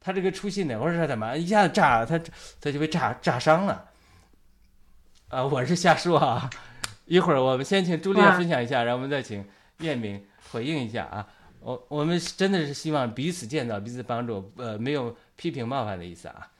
[0.00, 2.18] 它这个出信的，我说他妈一下子炸了，它
[2.60, 3.88] 它就被炸炸伤了。
[5.28, 6.50] 啊，我是瞎说啊。
[7.04, 11.28] 一会儿我们先请朱丽叶分享一下，然后我们再请叶明回应一下啊。
[11.60, 16.50] 我我们真的是希望彼此建造、彼此帮助，呃，没有批评冒犯的意思啊。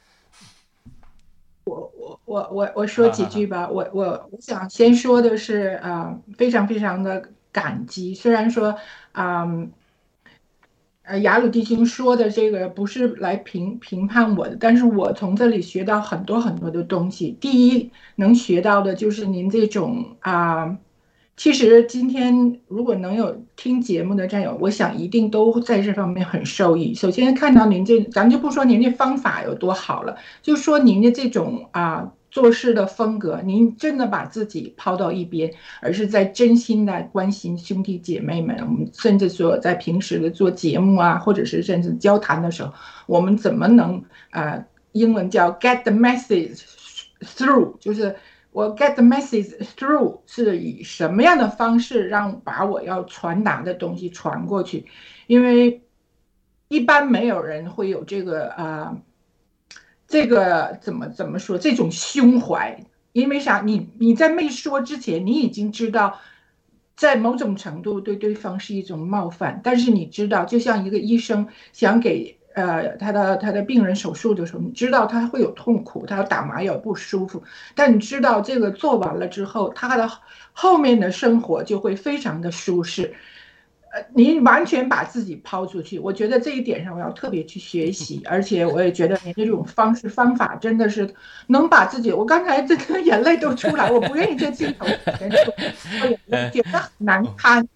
[1.64, 1.93] 我
[2.29, 3.68] 我我我我说几句吧。
[3.68, 8.14] 我我我想先说的是啊，非常非常的感激。
[8.14, 8.76] 虽然说
[9.12, 9.49] 啊。
[11.11, 17.35] 呃，雅鲁弟兄说的这个不是来评评判我的，但是我从这里学到很多很多的东西。
[17.41, 20.76] 第一，能学到的就是您这种啊，
[21.35, 26.93] 其实今天如果能有听节目的战友，我想一定都在这方面很受益。
[26.93, 32.12] 首先看到您这，咱就不说您这方法有多好了，就说您的这种啊。
[32.39, 38.57] 做事的风格，您真的把自己抛到一边，而是在真心的关心兄弟姐妹们。
[38.61, 42.72] 我们甚至说，在平时的做节目啊，或者是甚至交谈的时候，
[43.07, 44.64] 我们怎么能啊？
[44.93, 46.62] 英文叫 get the message
[47.22, 48.14] through，就是
[48.53, 54.86] 我 get the message through 是以什么样的方式让把我要传达的东西传过去？
[55.26, 55.82] 因为
[56.68, 58.97] 一般没有人会有这个啊。
[60.09, 61.59] 这个怎么怎么说？
[61.59, 62.82] 这种胸怀，
[63.12, 63.61] 因为啥？
[63.61, 66.18] 你你在没说之前，你已经知道，
[66.96, 69.61] 在某种程度对对方是一种冒犯。
[69.62, 77.42] 但是你知道，就像一个医生想给呃他的他的病人手术的时候，你知道他会有痛苦，他要打麻药不舒服，
[77.74, 80.11] 但你知道这个做完了之后，他的
[80.54, 83.14] 后面的生活就会非常的舒适。
[83.91, 91.14] 呃，您完全把自己抛出去，我觉得这一点上我要特别去学习， 而且我也觉得您这种方式方法真的是
[91.47, 95.55] 能把自己，我刚才这个眼泪都出来，我不愿意在镜头前说，
[96.26, 97.66] 我觉得很难堪。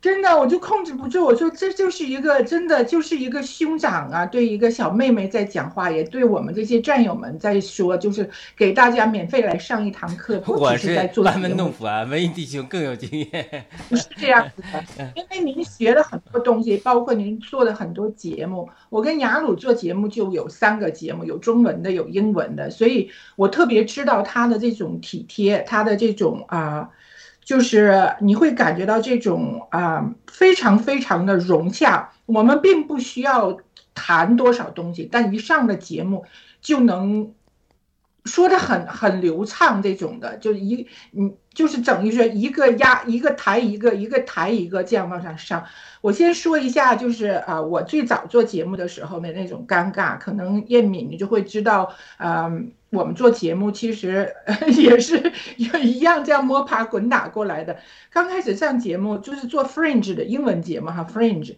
[0.00, 1.24] 真的，我就控制不住。
[1.24, 10.38] 我说，这就是一个真的，就是一个兄长啊，对一个小妹妹在讲话，也对我们这些战友们在说，就是给大家免费来上一堂课。
[10.40, 13.66] 不只是在做班门弄斧啊，文艺弟兄更有经验。
[13.88, 14.62] 不是这样子
[14.98, 18.68] 的， 因为您学了很多东西，包括您做的很多节目。
[18.90, 26.90] 我跟雅鲁做节目就有三个节目，有中文的，有英文的，所以我特别知道他的这种体贴，他的这种啊。
[27.46, 32.10] 就是你会感觉到这种啊，非常非常的融洽。
[32.26, 33.56] 我们并不需要
[33.94, 36.24] 谈多少东西，但一上了节目
[36.60, 37.32] 就能
[38.26, 39.82] 说的很很流畅。
[39.82, 45.64] 这种的，就一嗯，就是等于说一个压一个抬一个，一个抬一个这样往上上。
[46.00, 52.72] 我先说一下，就是啊，我最早做节目的时候的那种尴尬，可能叶敏你就会知道，嗯。
[52.90, 54.32] 我们做节目其实
[54.78, 57.76] 也是也一样这样摸爬滚打过来的。
[58.10, 61.56] 刚开始上节目就是做 Fringe 的英文节目哈，Fringe，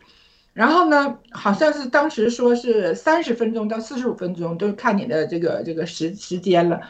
[0.59, 6.81] 然后呢，好像是当时说是三十分钟到四十五分钟，都看你的这个这个时时间了。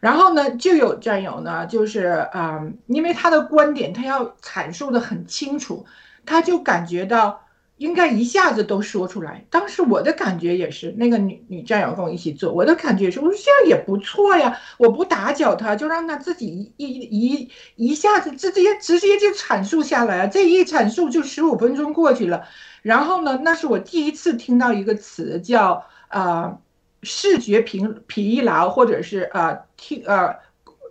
[0.00, 5.84] 然后呢，就有战友呢，就是啊，因为他的观点他要阐述的很清楚，
[6.24, 7.42] 他就感觉到
[7.76, 9.44] 应该一下子都说出来。
[9.50, 22.46] 当时我的感觉也是，那个女女战友跟我一起做，我的感觉是，我说这样也不错呀，我不打搅他，就让他自己一一一一下子直接直接就阐述下来啊，这一阐述就十五分钟过去了。
[22.88, 26.58] 然后呢，那是我第一次听到一个词叫啊
[27.02, 30.36] 视觉疲疲劳，或者是呃听呃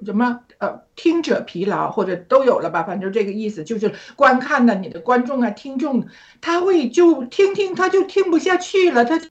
[0.06, 0.42] 什么。
[0.60, 6.08] 呃，听者疲劳或者都有了吧，反正这个意思就是观看的你的观众啊、听众，
[6.42, 9.30] 他会就听听他就听不下去了，他就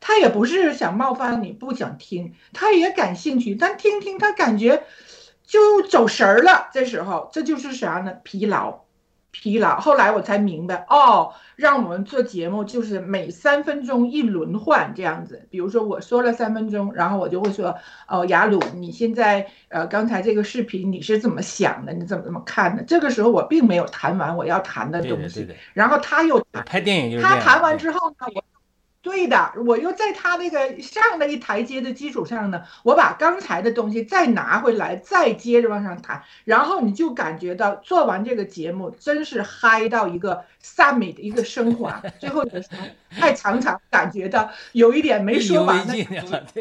[0.00, 4.84] 他也不是想冒犯你，不想听，他也感兴趣，但听听他感觉
[5.46, 8.12] 就走神儿了，这时候这就是啥呢？
[8.22, 8.85] 疲劳。
[9.42, 15.46] 疲劳，后来我才明白哦，让我们做节目就是每三分钟一轮换这样子。
[15.50, 17.76] 比如说我说了三分钟，然后我就会说
[18.08, 21.92] 哦，雅鲁，你现在呃刚才这个视频你是怎么想的？
[21.92, 22.82] 你怎么怎么看的？
[22.82, 28.42] 这个时候我并没有谈完我要谈的东西，然后他又拍电影，他谈完之后呢，我。
[29.06, 45.94] 对的，我又在他那个上了一台阶的基础上呢，我把刚才的东西再拿回来，再接着往上谈，然后你就感觉到做完这个节目真是嗨到一个 summit 的一个升华，最后的时候还常常感觉到有一点没说完的，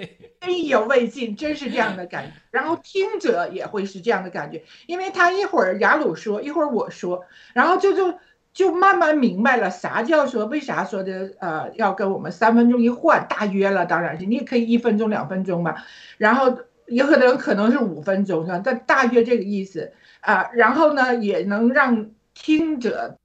[0.47, 2.31] 意犹未尽，真是这样的感觉。
[2.51, 7.25] 然后听者也会是这样的感觉，因为他一会儿雅鲁说，一会儿我说，
[7.55, 8.13] 然后就就。
[8.55, 15.83] 就慢慢明白了啥叫说为啥说的呃要跟我们三分钟一换大约了，当然是你也可以一分钟两分钟吧，
[16.17, 18.61] 然后有可能可能是五分钟是吧？
[18.63, 19.91] 但大约这个意思
[20.21, 23.17] 啊，然后呢也能让听者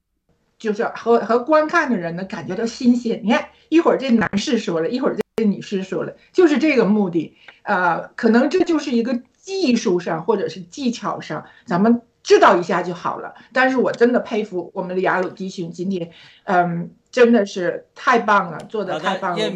[0.59, 3.20] 就是和和观看的人呢感觉到新鲜。
[3.22, 12.03] 你看一会儿这男士说了一会儿这女士说了，就是这个目的啊，可能这就是一个技术上或者是技巧上咱们。
[12.31, 16.09] 知道一下就好了，但是我真的佩服我们的雅鲁弟兄，今天，
[16.45, 19.53] 嗯，真的是太棒了，做的太棒了。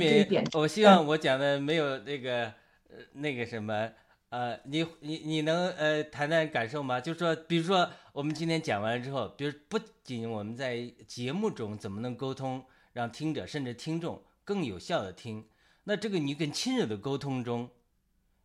[0.54, 2.52] 我希望我讲的没有那个，
[2.90, 3.88] 呃，那个什么，
[4.30, 7.00] 呃，你你你能呃谈谈感受吗？
[7.00, 15.44] 就是说，比如说我们今天讲完之后，比如不仅我们在节目中怎么能沟通，让听者甚至听众更有效的听，
[15.84, 17.70] 那这个你跟亲友的沟通中。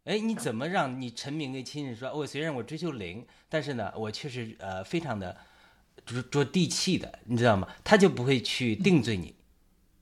[0.06, 2.12] 哎，你怎么让你陈明跟亲人说？
[2.12, 5.38] 我虽然我追求灵，但是呢，我确实呃非常的
[6.06, 7.68] 着着地气的，你知道吗？
[7.84, 9.36] 他就不会去定罪你。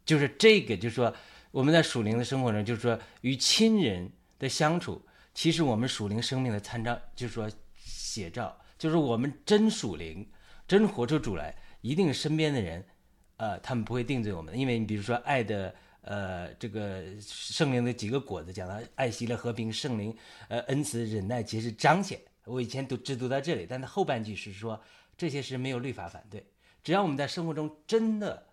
[0.06, 1.14] 就是这个，就是说
[1.52, 10.26] 我们在属灵的生活中，就是说与亲人的相处，其实我们属灵生命的参照，就是说写照，就是我们真属灵，
[10.68, 12.86] 真活出主来，一定身边的人，
[13.38, 15.76] 呃，他们不会定罪我们，因为你比如说爱的。
[16.10, 20.16] 呃，这个圣灵的几个果子讲到爱惜了和平，圣灵
[20.48, 22.18] 呃恩慈忍耐皆是彰显。
[22.46, 24.82] 我以前都只读到这里，但它后半句是说
[25.18, 26.42] 这些是没有律法反对，
[26.82, 28.48] 只要我们在生活中真的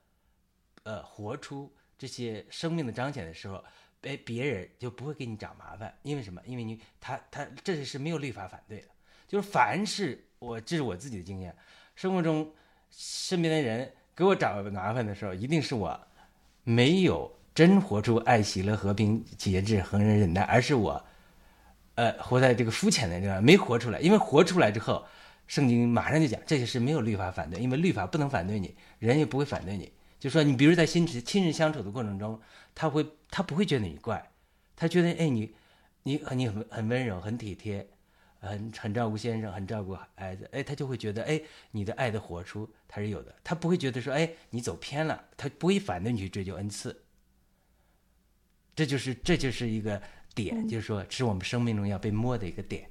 [0.83, 3.65] 呃活出这些生命的彰显的时候，
[4.01, 5.97] 别别人就不会给你找麻烦。
[6.03, 6.43] 因为什么？
[6.45, 8.89] 因为你他他这些是没有律法反对的，
[9.29, 11.57] 就是凡是我这是我自己的经验，
[11.95, 12.53] 生活中
[12.91, 16.09] 身边的人给我找麻烦的时候，一定是我
[16.65, 17.33] 没有。
[17.55, 21.05] 真活出爱、喜乐、和平、节制、恒忍、忍耐，而是我，
[21.95, 24.01] 呃，活在这个肤浅的地方，没活出来。
[24.01, 25.07] 因为活出来之后，
[25.47, 29.93] 圣经马上就讲，这些事没有律法反对，因为律法不能反对你，人也不会反对你。
[30.19, 32.41] 就说你，比如在亲亲亲人相处的过程中，
[32.75, 34.31] 他会他不会觉得你怪，
[34.75, 35.55] 他觉得哎你
[36.03, 37.87] 你你很很温柔，很体贴，
[38.41, 41.41] 很很照顾先生，很照顾孩子，哎，他就会觉得哎
[41.71, 47.04] 你的爱的活出他是有的，他不会觉得说哎你走偏了，他不会反对你去追究恩赐。
[48.75, 50.01] 这就是这就是一个
[50.35, 52.89] 点，就是说是我们生命中要被摸的一个点。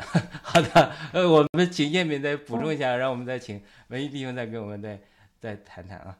[0.42, 4.98] 好的，呃，我们请叶敏再补充一下，让我们再请文艺弟兄再给我们再
[5.38, 6.16] 再谈谈啊。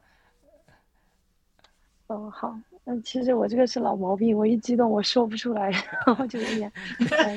[2.05, 2.55] 哦，好，
[2.85, 5.71] 嗯，其实我这个是老毛病，我一激动我说不出来，
[6.05, 6.71] 然后就有点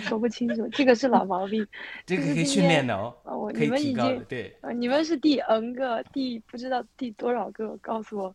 [0.03, 1.67] 说不清楚，这个是老毛病。
[2.05, 8.35] 这个可以训练的哦，我你们已经对，呃，你们是第 N 个，第不知道第多少个，告诉我。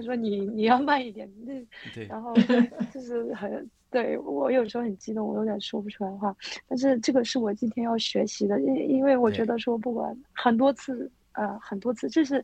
[0.00, 2.32] 他说：“你你要慢一点，那然后
[2.92, 6.34] 就是很对我有时候很激动，我有点说不出来话。
[6.66, 12.42] 但是这个是我今天要学习的，因因为我觉得说不管很多次，呃，很多次，就是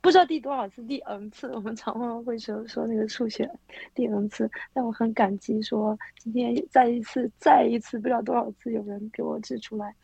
[0.00, 3.48] 不知道第多少次，第 n 次，我们常常会说说那个数学
[3.94, 4.50] 第 n 次。
[4.72, 9.94] 但我很感激，说今天再一次，再一次，不知道多少次有人给我指出来，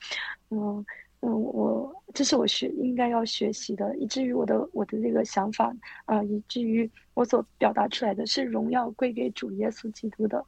[0.51, 0.85] 嗯。”
[1.25, 5.73] 嗯，我这是我学应该要学习的，以至于我的我的这个想法
[6.05, 10.45] 啊，以至于我所表达出来的是荣耀归给主耶稣基督的。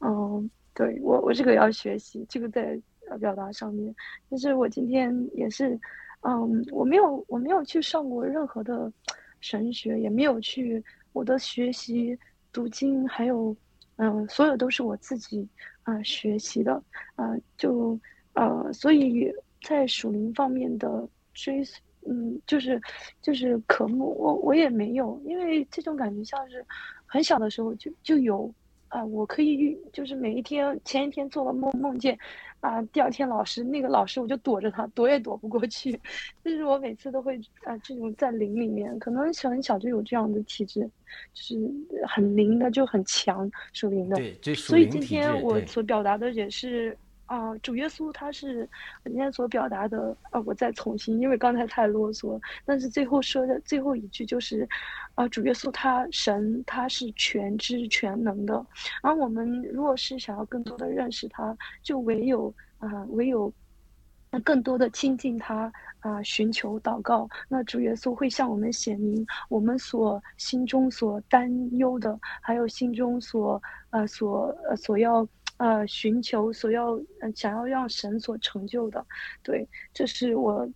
[0.00, 2.80] 嗯，对我我这个要学习，这个在
[3.20, 3.94] 表达上面。
[4.30, 5.78] 但是我今天也是，
[6.22, 8.90] 嗯，我没有我没有去上过任何的
[9.40, 12.18] 神学，也没有去我的学习
[12.50, 13.54] 读经，还有
[13.96, 15.46] 嗯，所有都是我自己
[15.82, 16.82] 啊、学习的
[17.14, 18.00] 啊、就
[18.32, 19.30] 呃，所以
[19.64, 22.78] 在属灵方面的追随，嗯，就是
[23.22, 26.64] 就是渴慕，我我也没有，因为这种感觉像是
[27.06, 28.52] 很小的时候就就有
[28.88, 32.16] 啊、我可以预，就是每一天前一天做了梦梦见
[32.60, 35.90] 啊、第二天老师那个老师我就躲着他，躲也躲不过去，
[36.44, 40.80] 就是我每次都会啊、这种在灵里面，可能小很小就有这样的体质，
[41.32, 41.58] 就是
[42.06, 44.16] 很灵的，就很强属灵的。
[44.16, 46.96] 对，所以今天我所表达的也是
[47.26, 48.68] 啊、主耶稣他是
[49.04, 54.68] 我今天所表达的啊、我再重新，因为刚才太啰嗦，但是最后说的最后一句就是，
[55.14, 58.64] 啊、主耶稣他神他是全知全能的，
[59.02, 63.52] 而我们如果是想要更多的认识他，就唯有啊、唯有。
[64.42, 71.48] 更多的亲近他啊、寻求祷告，那主耶稣会向我们显明我们所心中所担
[71.78, 75.24] 忧的，还有心中所呃所呃所要
[75.56, 79.04] 呃寻求、所要呃想要让神所成就的。
[79.42, 80.68] 对，这是我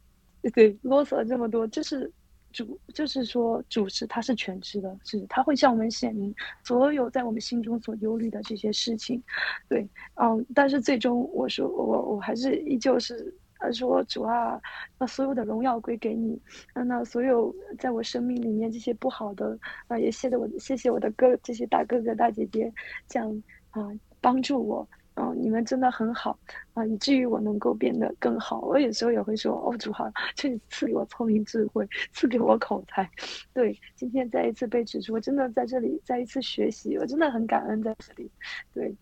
[0.53, 2.11] 对啰嗦了这么多，这是
[2.53, 9.23] 主，就是说主是他是全知的，是他会向我们显明所有在我们心中所忧虑的这些事情。
[9.69, 13.35] 对，嗯，但是最终我说我我还是依旧是。
[13.61, 14.57] 呃，说主啊，
[14.97, 16.41] 把所有的荣耀归给你，
[16.73, 19.59] 那那所有在我生命里面这些不好的，
[19.89, 22.73] 啊，也谢谢我谢谢我的哥这些大哥哥大姐姐，
[23.09, 23.83] 这样啊
[24.21, 26.39] 帮助我，嗯，你们真的很好
[26.75, 28.61] 啊，以至于我能够变得更好。
[28.61, 33.09] 我有时候也会说，哦，主啊，这赐给我聪明智慧，赐给我口才。
[33.53, 38.31] 对，今天再一次被指出，我真的在这里再一次学习，我真的很感恩在这里。
[38.73, 38.95] 对，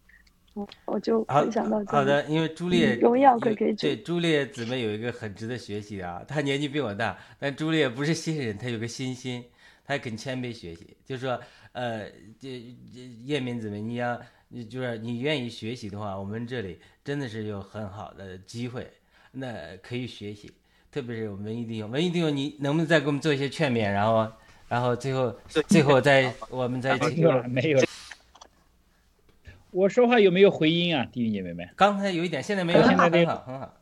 [0.55, 1.97] 我我就好分享到这里。
[1.99, 9.45] 好的，因为朱丽嗯荣耀归有给主对朱丽姊妹有一个很值得学习的啊，她年纪比我大，但朱丽不是新人，她有个新心，
[9.85, 11.39] 她肯谦卑学习，就是说，
[11.77, 12.11] 呃，
[12.41, 14.19] 这这叶明姊妹，你要
[14.49, 18.91] 你就是你愿意学习的话，我们这里真的是有很好的机会，
[19.33, 20.51] 那可以学习，
[20.91, 24.33] 特别是我们文艺弟兄，文艺弟兄，你能不能再给我们做一些劝勉，然后，
[24.69, 25.37] 然后最后
[25.69, 27.85] 最后再我们再没有了，没有了。
[29.71, 31.69] 我说话有没有回音啊，弟兄姐妹们？
[31.77, 33.75] 刚才有一点，现在没有，现在这很好很好。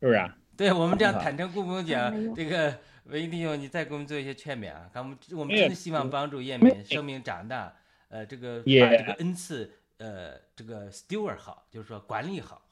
[0.00, 0.36] 是不是啊？
[0.56, 2.76] 对我们这样坦诚不公讲，这个
[3.10, 4.88] 文艺弟兄，你再给我们做一些劝勉啊！
[4.94, 7.74] 看我们我们真的希望帮助叶没敏生命长大，
[8.08, 12.62] 呃，这个把这个恩赐，呃，这个 steward 好，就是说管理好。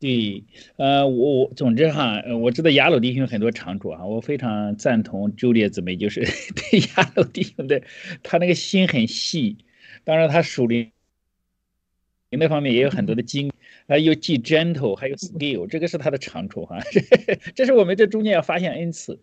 [0.00, 0.42] 对，
[0.76, 6.20] 呃，我我总之哈，呃我知道雅鲁弟兄很多长处啊，我非常赞同周烈姊妹，就是
[6.56, 7.82] 对雅鲁弟兄的
[8.22, 9.58] 他那个心很细，
[10.04, 10.90] 当然他属灵
[12.30, 13.52] 那方面也有很多的经，
[13.88, 16.78] 啊，又既 gentle 还有 skill，这个是他的长处哈，
[17.54, 19.20] 这是我们这中间要发现恩赐。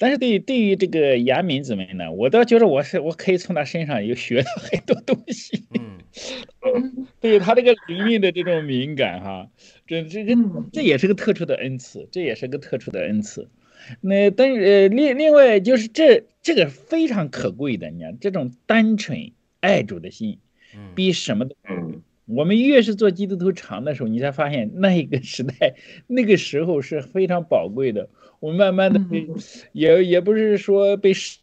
[0.00, 5.62] 但是对于对于这个雅敏姊妹呢，我倒觉得我是我可以从他身上又学到很多东西。
[5.78, 9.50] 嗯， 对他这个灵命的这种敏感哈，
[9.86, 13.50] 这这这嗯这也是个特殊的恩赐，这也是个特殊的恩赐。
[14.00, 20.38] 那但是呃另另外就是这这个非常可贵的，你看这种单纯爱主的心，
[20.74, 21.98] 嗯比什么都可贵。
[22.24, 25.74] 我们越是做基督徒长的时候，你才发现那一个时代，
[26.06, 28.08] 那个时候是非常宝贵的。
[28.40, 29.00] 我们慢慢的
[29.72, 31.38] 也也不是说被世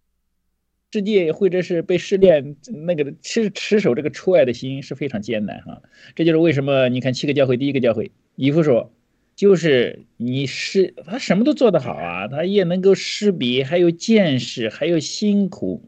[0.92, 5.82] 世界或者是被试炼，那个持持守这个出爱的心是非常艰难哈。
[6.16, 8.92] 这就是为什么你看七个教会，第一个教会，以弗说，
[9.36, 15.84] 就是你是他什么都做得好啊，他也能够识别，还有见识，还有辛苦。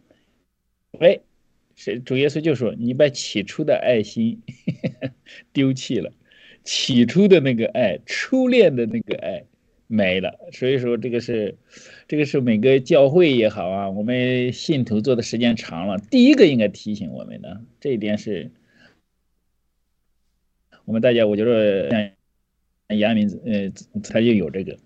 [1.00, 1.20] 哎，
[1.76, 4.42] 是主耶稣就说，你把起初的爱心
[5.54, 6.12] 丢弃了，
[6.66, 9.46] 起初的那个爱，初恋的那个爱
[9.92, 10.38] 没了。
[10.54, 11.58] 所以说这个是，
[12.08, 18.52] 这个是每个教会也好啊，我们信徒做的时间长了，第一个应该提醒我们的这一点是，
[20.86, 23.72] 我们大家我觉得像杨明子，呃，
[24.04, 24.78] 他就有这个。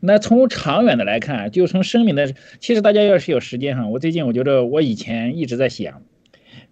[0.00, 6.02] 那从长远的来看，就从生命的，其实大家要是有时间哈，我最近我觉得我以前一直在想。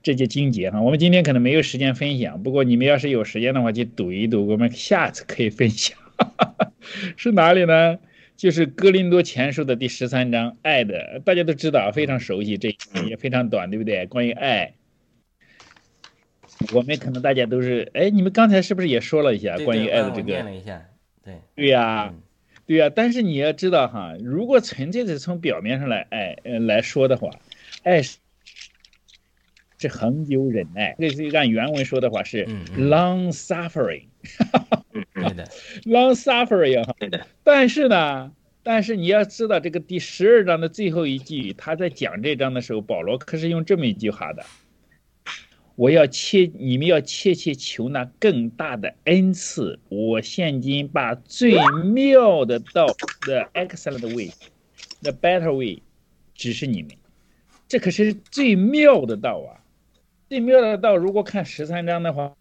[0.02, 5.98] 这些经节哈，我们今天可能没有时间分享，不过你们要是有时间的话，就读一读，我们下次可以分享。
[7.16, 7.98] 是哪里呢？
[8.36, 12.76] 就是哥林多前书的第十三章，爱的，大家都知道，非常熟悉，这
[13.08, 14.04] 也非常短，对不对？
[14.06, 14.74] 关于爱，
[16.74, 20.24] 我们可能大家都是，哎，你们刚才是不是也说了一下关于爱的这个？
[20.24, 20.84] 念了一下，
[21.24, 22.22] 对，对呀、嗯
[22.66, 27.30] 对呀、但是你要知道哈，如果纯粹的从表面上来爱呃来说的话，
[27.84, 28.18] 爱是
[29.78, 32.44] 是恒久忍耐，这是按原文说的话是
[32.76, 34.06] long suffering。
[35.14, 35.44] 对的
[35.84, 36.94] ，long suffering 哈，
[37.42, 44.44] 但是呢，但是你要知道，这个第十二章的最后一句，他在讲这章的时候，保罗可是用这么一句话的
[45.76, 49.78] ：“我要切，你们要切切求那更大的恩赐。
[49.88, 51.54] 我现今把最
[51.84, 52.86] 妙的道
[53.22, 55.82] ，the excellent way，the better way，
[56.34, 56.92] 指示你们。
[57.68, 59.60] 这可是最妙的道啊！
[60.28, 62.34] 最妙的道，如果看十三章的话，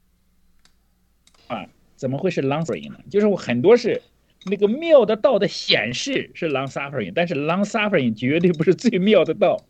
[1.48, 3.00] 啊，怎么会是 long suffering 呢？
[3.10, 4.02] 就是我很多是。”
[4.48, 9.66] 那个妙的道的显示是 long suffering，但是 long suffering 绝对不是最妙的道。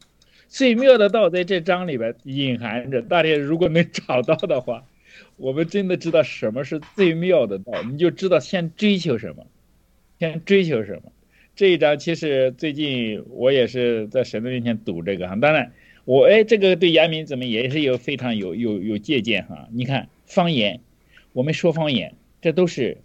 [0.49, 3.01] 最妙的道在这章里边隐含着。
[3.01, 4.83] 大家如果能找到的话，
[5.37, 9.47] 我们真的知道什么是最妙的道，你就知道先追求什么，
[10.19, 11.03] 先追求什么。
[11.55, 15.37] 这一章其实最近我也是在神的面前读这个哈。
[15.37, 15.71] 当然，
[16.03, 19.69] 我哎，这个对严明怎么也是有非常有有有借鉴哈。
[19.71, 20.81] 你看方言，
[21.35, 22.97] 我们说方言，这都是。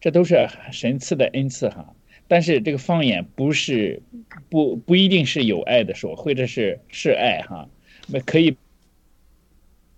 [0.00, 1.94] 这都是神赐的恩赐哈，
[2.26, 4.02] 但是这个方言不是
[4.50, 7.68] 不不一定是有爱的说，或者是是爱哈，
[8.08, 8.56] 那可以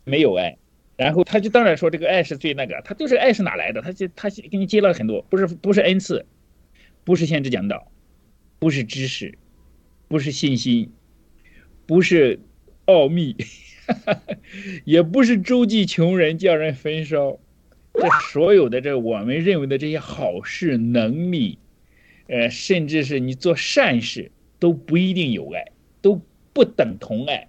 [0.04, 0.58] 没有爱，
[0.98, 3.80] 然后他就当然说这个爱是最那个，他就是爱是哪来的？
[3.80, 6.26] 他就他给你接了很多，不是不是恩赐，
[7.02, 7.90] 不是先知讲道，
[8.58, 9.38] 不是知识，
[10.06, 10.92] 不是信心，
[11.86, 12.40] 不是
[12.84, 13.34] 奥秘，
[14.84, 17.38] 也不是周济穷人叫人焚烧。
[17.94, 21.58] 这所有的这我们认为的这些好事能力，
[22.26, 25.72] 呃，甚至是你做善事都不一定有爱，
[26.02, 26.20] 都
[26.52, 27.48] 不等同爱。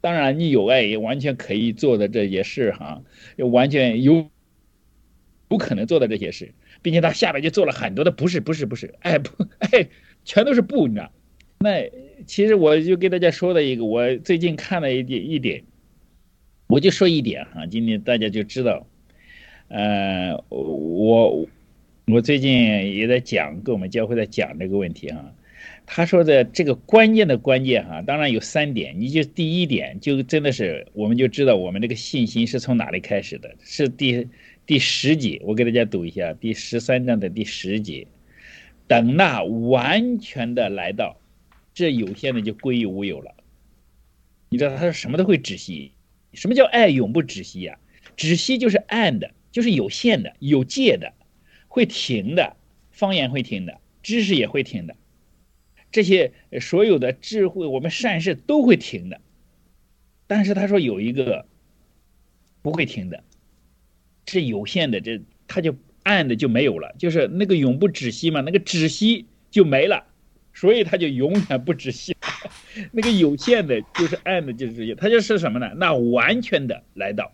[0.00, 3.02] 当然，你有爱也完全可以做的这些事哈，
[3.38, 4.28] 完全有
[5.48, 9.88] 有可能做的这些事，并且他下边就做了很多的不是不是不是，爱不爱
[10.24, 11.12] 全都是不，你知道？
[11.60, 11.88] 那
[12.26, 15.64] 其实我就给大家说的一个，我最近看了一点一点，
[16.66, 18.86] 我就说一点哈，今天大家就知道。
[19.74, 21.48] 呃，我
[22.06, 25.34] 我最近也在讲，跟我们教会在讲这个问题哈。
[25.84, 28.94] 他说的这个关键的关键哈，当然有三点。
[29.00, 34.28] 你就第一点，就真的是我们就知道我们这个信心是从哪里开始的，是第
[34.64, 35.40] 第十节。
[35.42, 38.06] 我给大家读一下第十三章的第十节：
[38.86, 41.16] 等那完全的来到，
[41.74, 43.34] 这有限的就归于无有了。
[44.50, 45.90] 你知道他说什么都会止息？
[46.32, 47.76] 什么叫爱永不止息呀？
[48.14, 49.32] 止息就是暗的。
[49.54, 51.12] 就是有限的、有界的，
[51.68, 52.56] 会停的，
[52.90, 54.96] 方言会停的，知识也会停的，
[55.92, 59.20] 这些所有的智慧，我们善事都会停的。
[60.26, 61.46] 但是他说有一个
[62.62, 63.22] 不会停的，
[64.26, 70.04] 是有限的，这他就暗的就没有了，就是那个永不止息嘛，那个止息就没了，
[70.52, 72.16] 所以他就永远不止息。
[72.90, 75.72] 那个有限的，就是暗的，就是这些，他就是什么呢？
[75.76, 77.30] 那完全的来到。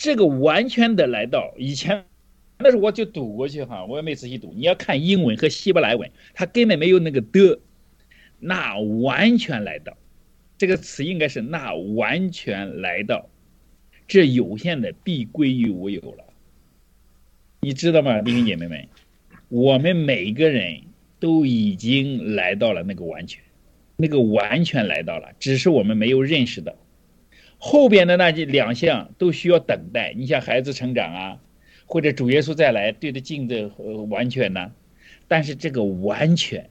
[0.00, 2.06] 这个完全的来到以前，
[2.58, 4.50] 那时候我就读过去哈，我也没仔细读。
[4.56, 7.60] 你要看英文和希伯来文，它根本没有那个的，
[8.38, 9.98] 那完全来到，
[10.56, 13.28] 这个词应该是那完全来到，
[14.08, 16.24] 这有限的必归于无有了。
[17.60, 18.88] 你知道吗，弟兄姐妹们？
[19.50, 20.80] 我们每个人
[21.18, 23.42] 都已经来到了那个完全，
[23.98, 26.74] 那个完全来到了，只是我们没有认识到。
[27.62, 30.14] 后边的那两项都需要等待。
[30.16, 31.40] 你像孩子成长啊，
[31.84, 33.70] 或者主耶稣再来对着镜子
[34.08, 34.72] 完全呢？
[35.28, 36.70] 但是这个完全，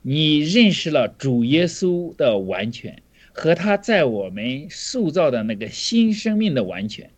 [0.00, 7.10] 你认识了主耶稣的完全和他在我们塑造的那个新生命的完全，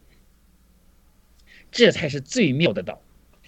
[1.71, 3.03] 这才是最妙的道，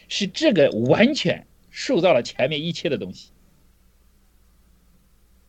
[0.09, 3.31] 是这个完全塑造了前面一切的东西。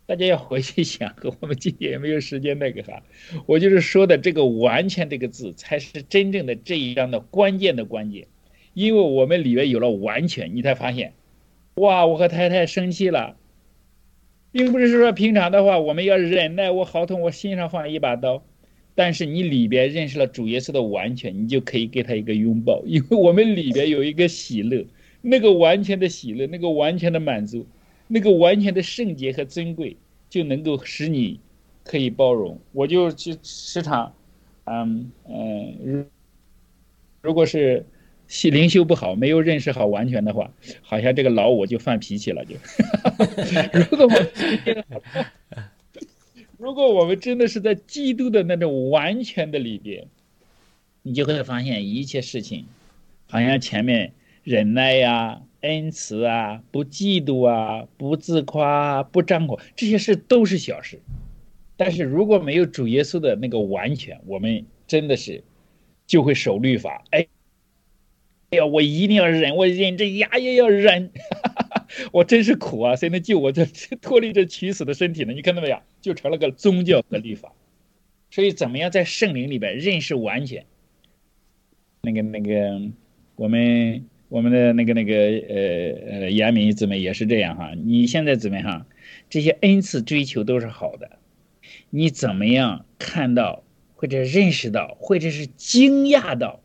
[0.08, 3.02] 大家要回去想， 我们今天也没有时间那个哈，
[3.48, 8.28] 我就是说的这个“完全”这个字，才是真正的这一章的关键的关键，
[8.76, 11.14] 因为我们里面有了完全，你才发现，
[11.76, 13.36] 哇，我和太太生气了，
[14.52, 18.46] 并不是说平常的话我们要忍耐，我好痛，我心上放一把刀，
[18.94, 24.86] 但是你里边认识了主耶稣的完全，你就可以给他一个拥抱，因为我们里边有一个喜乐，
[25.24, 27.66] 那个完全的喜乐，那个完全的满足。
[28.08, 29.98] 那个完全的圣洁和尊贵，
[30.30, 31.40] 就能够使你
[31.84, 32.60] 可以包容。
[32.72, 34.14] 我就去时常，
[34.66, 36.06] 嗯嗯，
[37.22, 37.86] 如果是
[38.44, 40.52] 灵修不好，没有认识好完全的话，
[40.82, 42.46] 好像这个老我就犯脾气了。
[42.46, 42.56] 就，
[43.90, 45.26] 如果我
[46.58, 50.06] 如果我们真的是在基督的那种完全的里边，
[51.02, 52.66] 你就会发现一切事情，
[53.28, 55.42] 好像前面忍耐呀。
[55.66, 61.00] 恩慈啊，不嫉妒啊，不自夸，不张狂，这些事都是小事。
[61.78, 65.44] 但是如果没有主耶稣的那个完全，我们真的是
[66.08, 67.04] 就会守律法。
[67.12, 67.28] 哎，
[68.52, 71.12] 哎呀，我一定要忍，我忍着牙也要忍。
[72.12, 72.96] 我真是苦啊！
[72.96, 73.66] 谁能救我这
[74.02, 75.34] 脱离这取死的身体呢？
[75.34, 75.80] 你看到没有？
[76.02, 77.54] 就成了个宗教和律法。
[78.32, 80.66] 所以，怎么样在圣灵里边认识完全？
[82.02, 82.82] 那个那个，
[83.36, 87.74] 我们我们的那个那个呃呃，严明姊妹也是这样哈。
[87.76, 88.86] 你现在怎么样？
[89.30, 91.20] 这些恩赐追求都是好的，
[91.90, 93.64] 你怎么样看到
[93.94, 96.62] 或者认识到或者是惊讶到？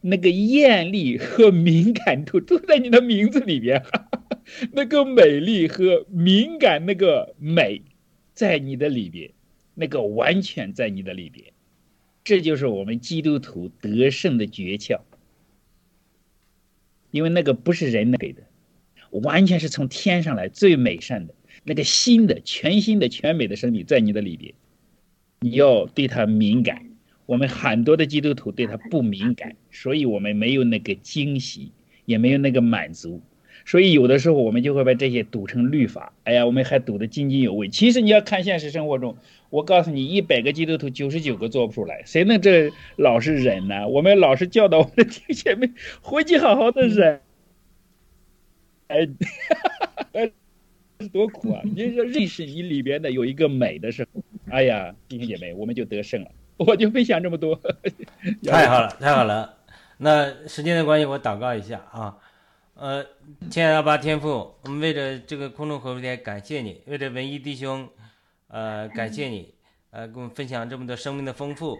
[0.00, 3.82] 那个艳丽和敏感度都在你的名字里边，
[4.72, 7.82] 那个美丽和敏感，那个美，
[8.32, 9.32] 在你的里边，
[9.74, 11.46] 那个完全在你的里边，
[12.22, 15.00] 这就是我们基督徒得胜的诀窍。
[17.10, 18.42] 因为那个不是人能给的，
[19.10, 21.34] 完全是从天上来最美善的
[21.64, 24.54] 那个新的、全新的、全美的生命在你的里边，
[25.40, 26.86] 你要对它敏感。
[27.26, 31.72] 我们很多的基督徒对它不敏感，所以我们没有那个惊喜，
[32.06, 33.20] 也没有那个满足，
[33.66, 36.14] 所以有的时候我们就会把这些赌成律法。
[36.24, 37.68] 哎呀，我们还赌得津津有味。
[37.68, 39.18] 其实你要看现实生活中，
[39.50, 43.88] 我告诉你，一百个基督徒九十九个做不出来，谁能这老是忍呢？
[43.88, 45.70] 我们老是教导我们的弟兄姐妹
[46.02, 47.20] 回去好好的忍。
[48.88, 49.08] 哎，
[51.12, 51.60] 多苦啊！
[51.64, 56.30] 你说认识你里边的有一个美的时候，哎呀，弟兄姐妹，我们就得胜了。
[56.56, 57.54] 我就分享这么多，
[58.44, 59.58] 太好了，太好了。
[59.98, 62.18] 那时间的关系，我祷告一下啊。
[62.74, 63.04] 呃，
[63.50, 67.88] 亲爱的阿巴天父，我们为着这个空中合福天感谢你，为着文艺弟兄，
[68.48, 69.54] 呃，感谢你，
[69.90, 71.78] 呃，跟我们分享这么多生命的丰富。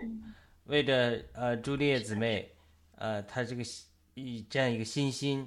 [0.65, 2.51] 为着呃朱丽叶姊妹，
[2.97, 3.63] 呃，她这个
[4.15, 5.47] 一这样一个信心，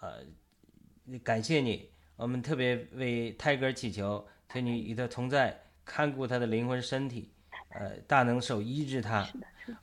[0.00, 0.24] 呃，
[1.24, 1.88] 感谢你。
[2.16, 7.32] 我们特别为泰戈尔祈求，求你与他同在，看顾他的灵魂身体。
[7.70, 9.26] 呃，大能手医治他，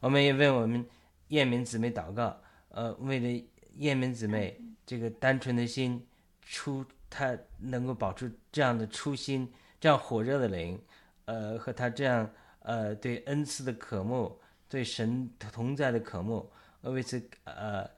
[0.01, 0.85] 我们也为我们
[1.29, 2.37] 燕民姊妹祷告。
[2.69, 3.45] 呃，为了
[3.77, 6.05] 燕民姊妹这个单纯的心，
[6.41, 9.49] 初他能够保持这样的初心，
[9.79, 10.79] 这样火热的灵，
[11.25, 16.49] 呃，和他这样呃对恩赐的渴慕，对神同在的渴慕，
[16.81, 17.89] 为此呃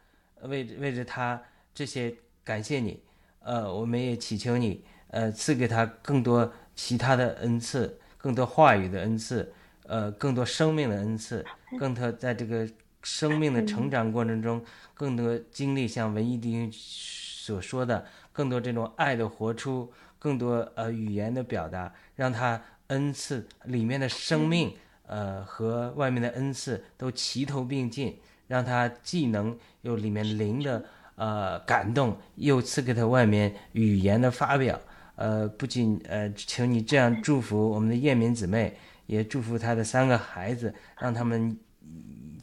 [0.43, 1.41] 为为着他
[1.73, 3.01] 这些感谢你，
[3.39, 9.53] 呃，我们也祈求你呃赐给他更多其他的恩赐，更多话语的恩赐。
[9.91, 11.43] 呃，更多生命的恩赐，
[11.79, 12.69] 更多在这个
[13.01, 14.63] 生命的成长过程中，
[14.93, 24.75] 更多经历像文艺弟兄所说的，更多这种爱的活出，更多呃语言的表达，让他恩赐里面的生命，
[25.07, 34.79] 呃和外面的恩赐都齐头并进，让他既能有里面灵的呃感动，又赐给他外面语言的发表，
[35.15, 38.77] 呃不仅呃请你这样祝福我们的燕民姊妹。
[39.09, 41.57] 也祝福她的三个孩子，让他们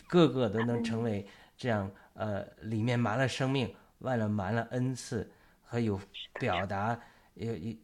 [0.08, 1.24] 个个都能成为
[1.56, 5.30] 这样，呃，里面满了生命，外了满了恩赐
[5.62, 5.96] 和有
[6.40, 6.98] 表达，
[7.37, 7.80] 有一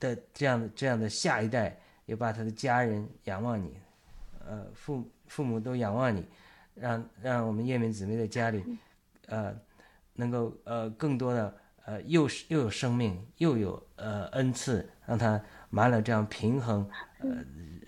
[0.00, 3.76] 的这样的这样的下一代，也把他的家人仰望你，
[4.46, 6.24] 呃，父父母都仰望你，
[6.74, 8.64] 让让我们叶明姊妹的家里，
[9.26, 9.54] 呃，
[10.14, 17.44] 能够呃更多的呃又是又有生命又有呃恩赐，让他满了这样平衡，呃。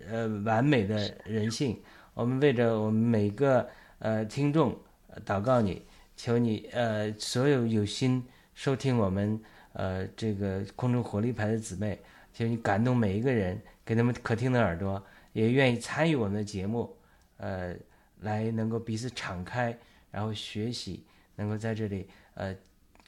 [0.09, 1.83] 呃，完美的人性，
[2.15, 3.69] 我们为着我们每个
[3.99, 4.81] 呃听众
[5.25, 5.85] 祷告你，
[6.17, 8.25] 求你呃所有有心
[8.55, 9.43] 收听我们
[9.77, 11.99] 呃这个空中火力牌的姊妹，
[12.33, 15.03] 求你感动每一个人，给他们可听的耳朵，
[15.33, 16.97] 也愿意参与我们的节目，
[17.37, 17.77] 呃，
[18.21, 19.79] 来能够彼此敞开，
[20.11, 21.05] 然后学习，
[21.37, 22.55] 能够在这里呃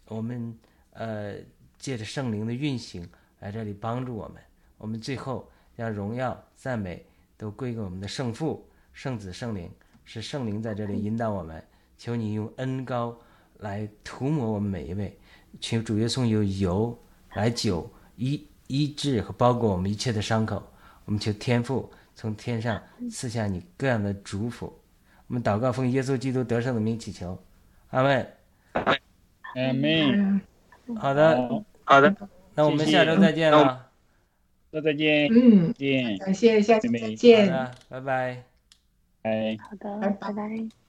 [0.06, 0.56] 我们
[0.92, 1.34] 呃
[1.78, 3.08] 借着圣灵的运行
[3.40, 4.42] 来这里帮助我们，
[4.76, 5.50] 我们最后。
[5.78, 7.06] 将荣耀、赞美
[7.36, 9.70] 都归给我们的圣父、圣子、圣灵，
[10.04, 11.62] 是圣灵在这里引导我们。
[11.96, 13.16] 求你用恩膏
[13.58, 15.16] 来涂抹我们每一位，
[15.61, 16.98] 求主耶稣用油
[17.34, 20.62] 来酒医医治和包裹我们一切的伤口。
[21.04, 24.72] 我们求天父从天上赐下你各样的祝福。
[25.26, 27.38] 我们祷告奉耶稣基督得胜的名祈求，
[27.90, 28.26] 阿门。
[28.74, 30.40] 阿门。
[30.96, 32.14] 好的，好的，
[32.54, 33.90] 那我们下周再见了。
[34.70, 37.48] 那再见，嗯，见，感谢，下次再见，
[37.88, 38.44] 拜拜，
[39.22, 40.88] 拜，好的，拜拜。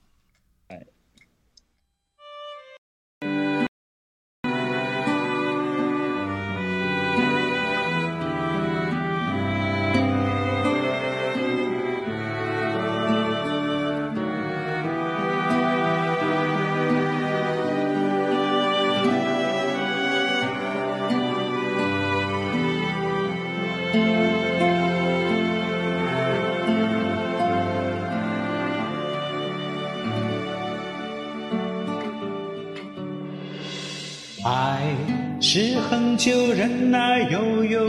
[36.20, 37.80] 是恒久忍耐，又有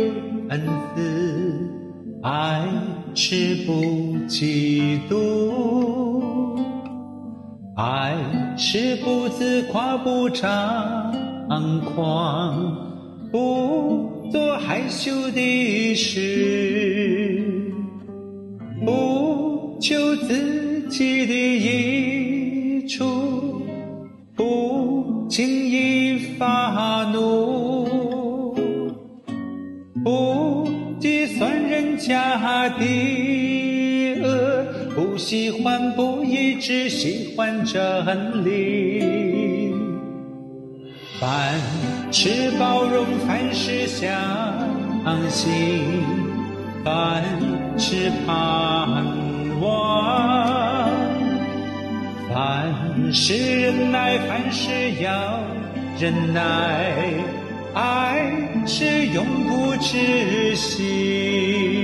[0.51, 0.61] 恩
[0.95, 1.03] 慈，
[2.23, 2.63] 爱
[3.13, 3.73] 是不
[4.29, 6.57] 嫉妒，
[7.75, 8.15] 爱
[8.57, 11.13] 是不自夸，不张
[11.85, 12.73] 狂，
[13.33, 17.73] 不做害羞的事，
[18.87, 23.05] 不求自己的益处，
[32.11, 39.73] 人家的恶，不喜欢不义，只喜欢真理。
[41.21, 41.55] 凡
[42.11, 44.11] 事包容，凡事相
[45.29, 46.03] 信，
[46.85, 47.23] 凡
[47.79, 49.07] 事盼
[49.61, 50.91] 望，
[52.29, 55.39] 凡事忍耐，凡事要
[55.97, 56.93] 忍耐，
[57.73, 58.33] 爱
[58.67, 61.80] 是永不止息。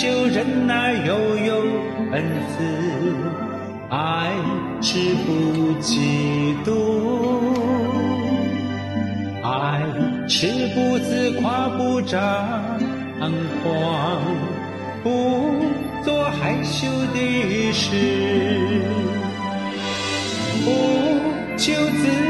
[0.00, 1.60] 就忍耐，又有
[2.10, 2.64] 恩慈；
[3.90, 4.32] 爱
[4.80, 6.70] 是不嫉妒，
[9.42, 9.82] 爱
[10.26, 12.18] 是不自夸，不张
[13.62, 14.22] 狂，
[15.02, 15.60] 不
[16.02, 17.90] 做害羞的事，
[20.64, 20.66] 不
[21.58, 22.29] 求自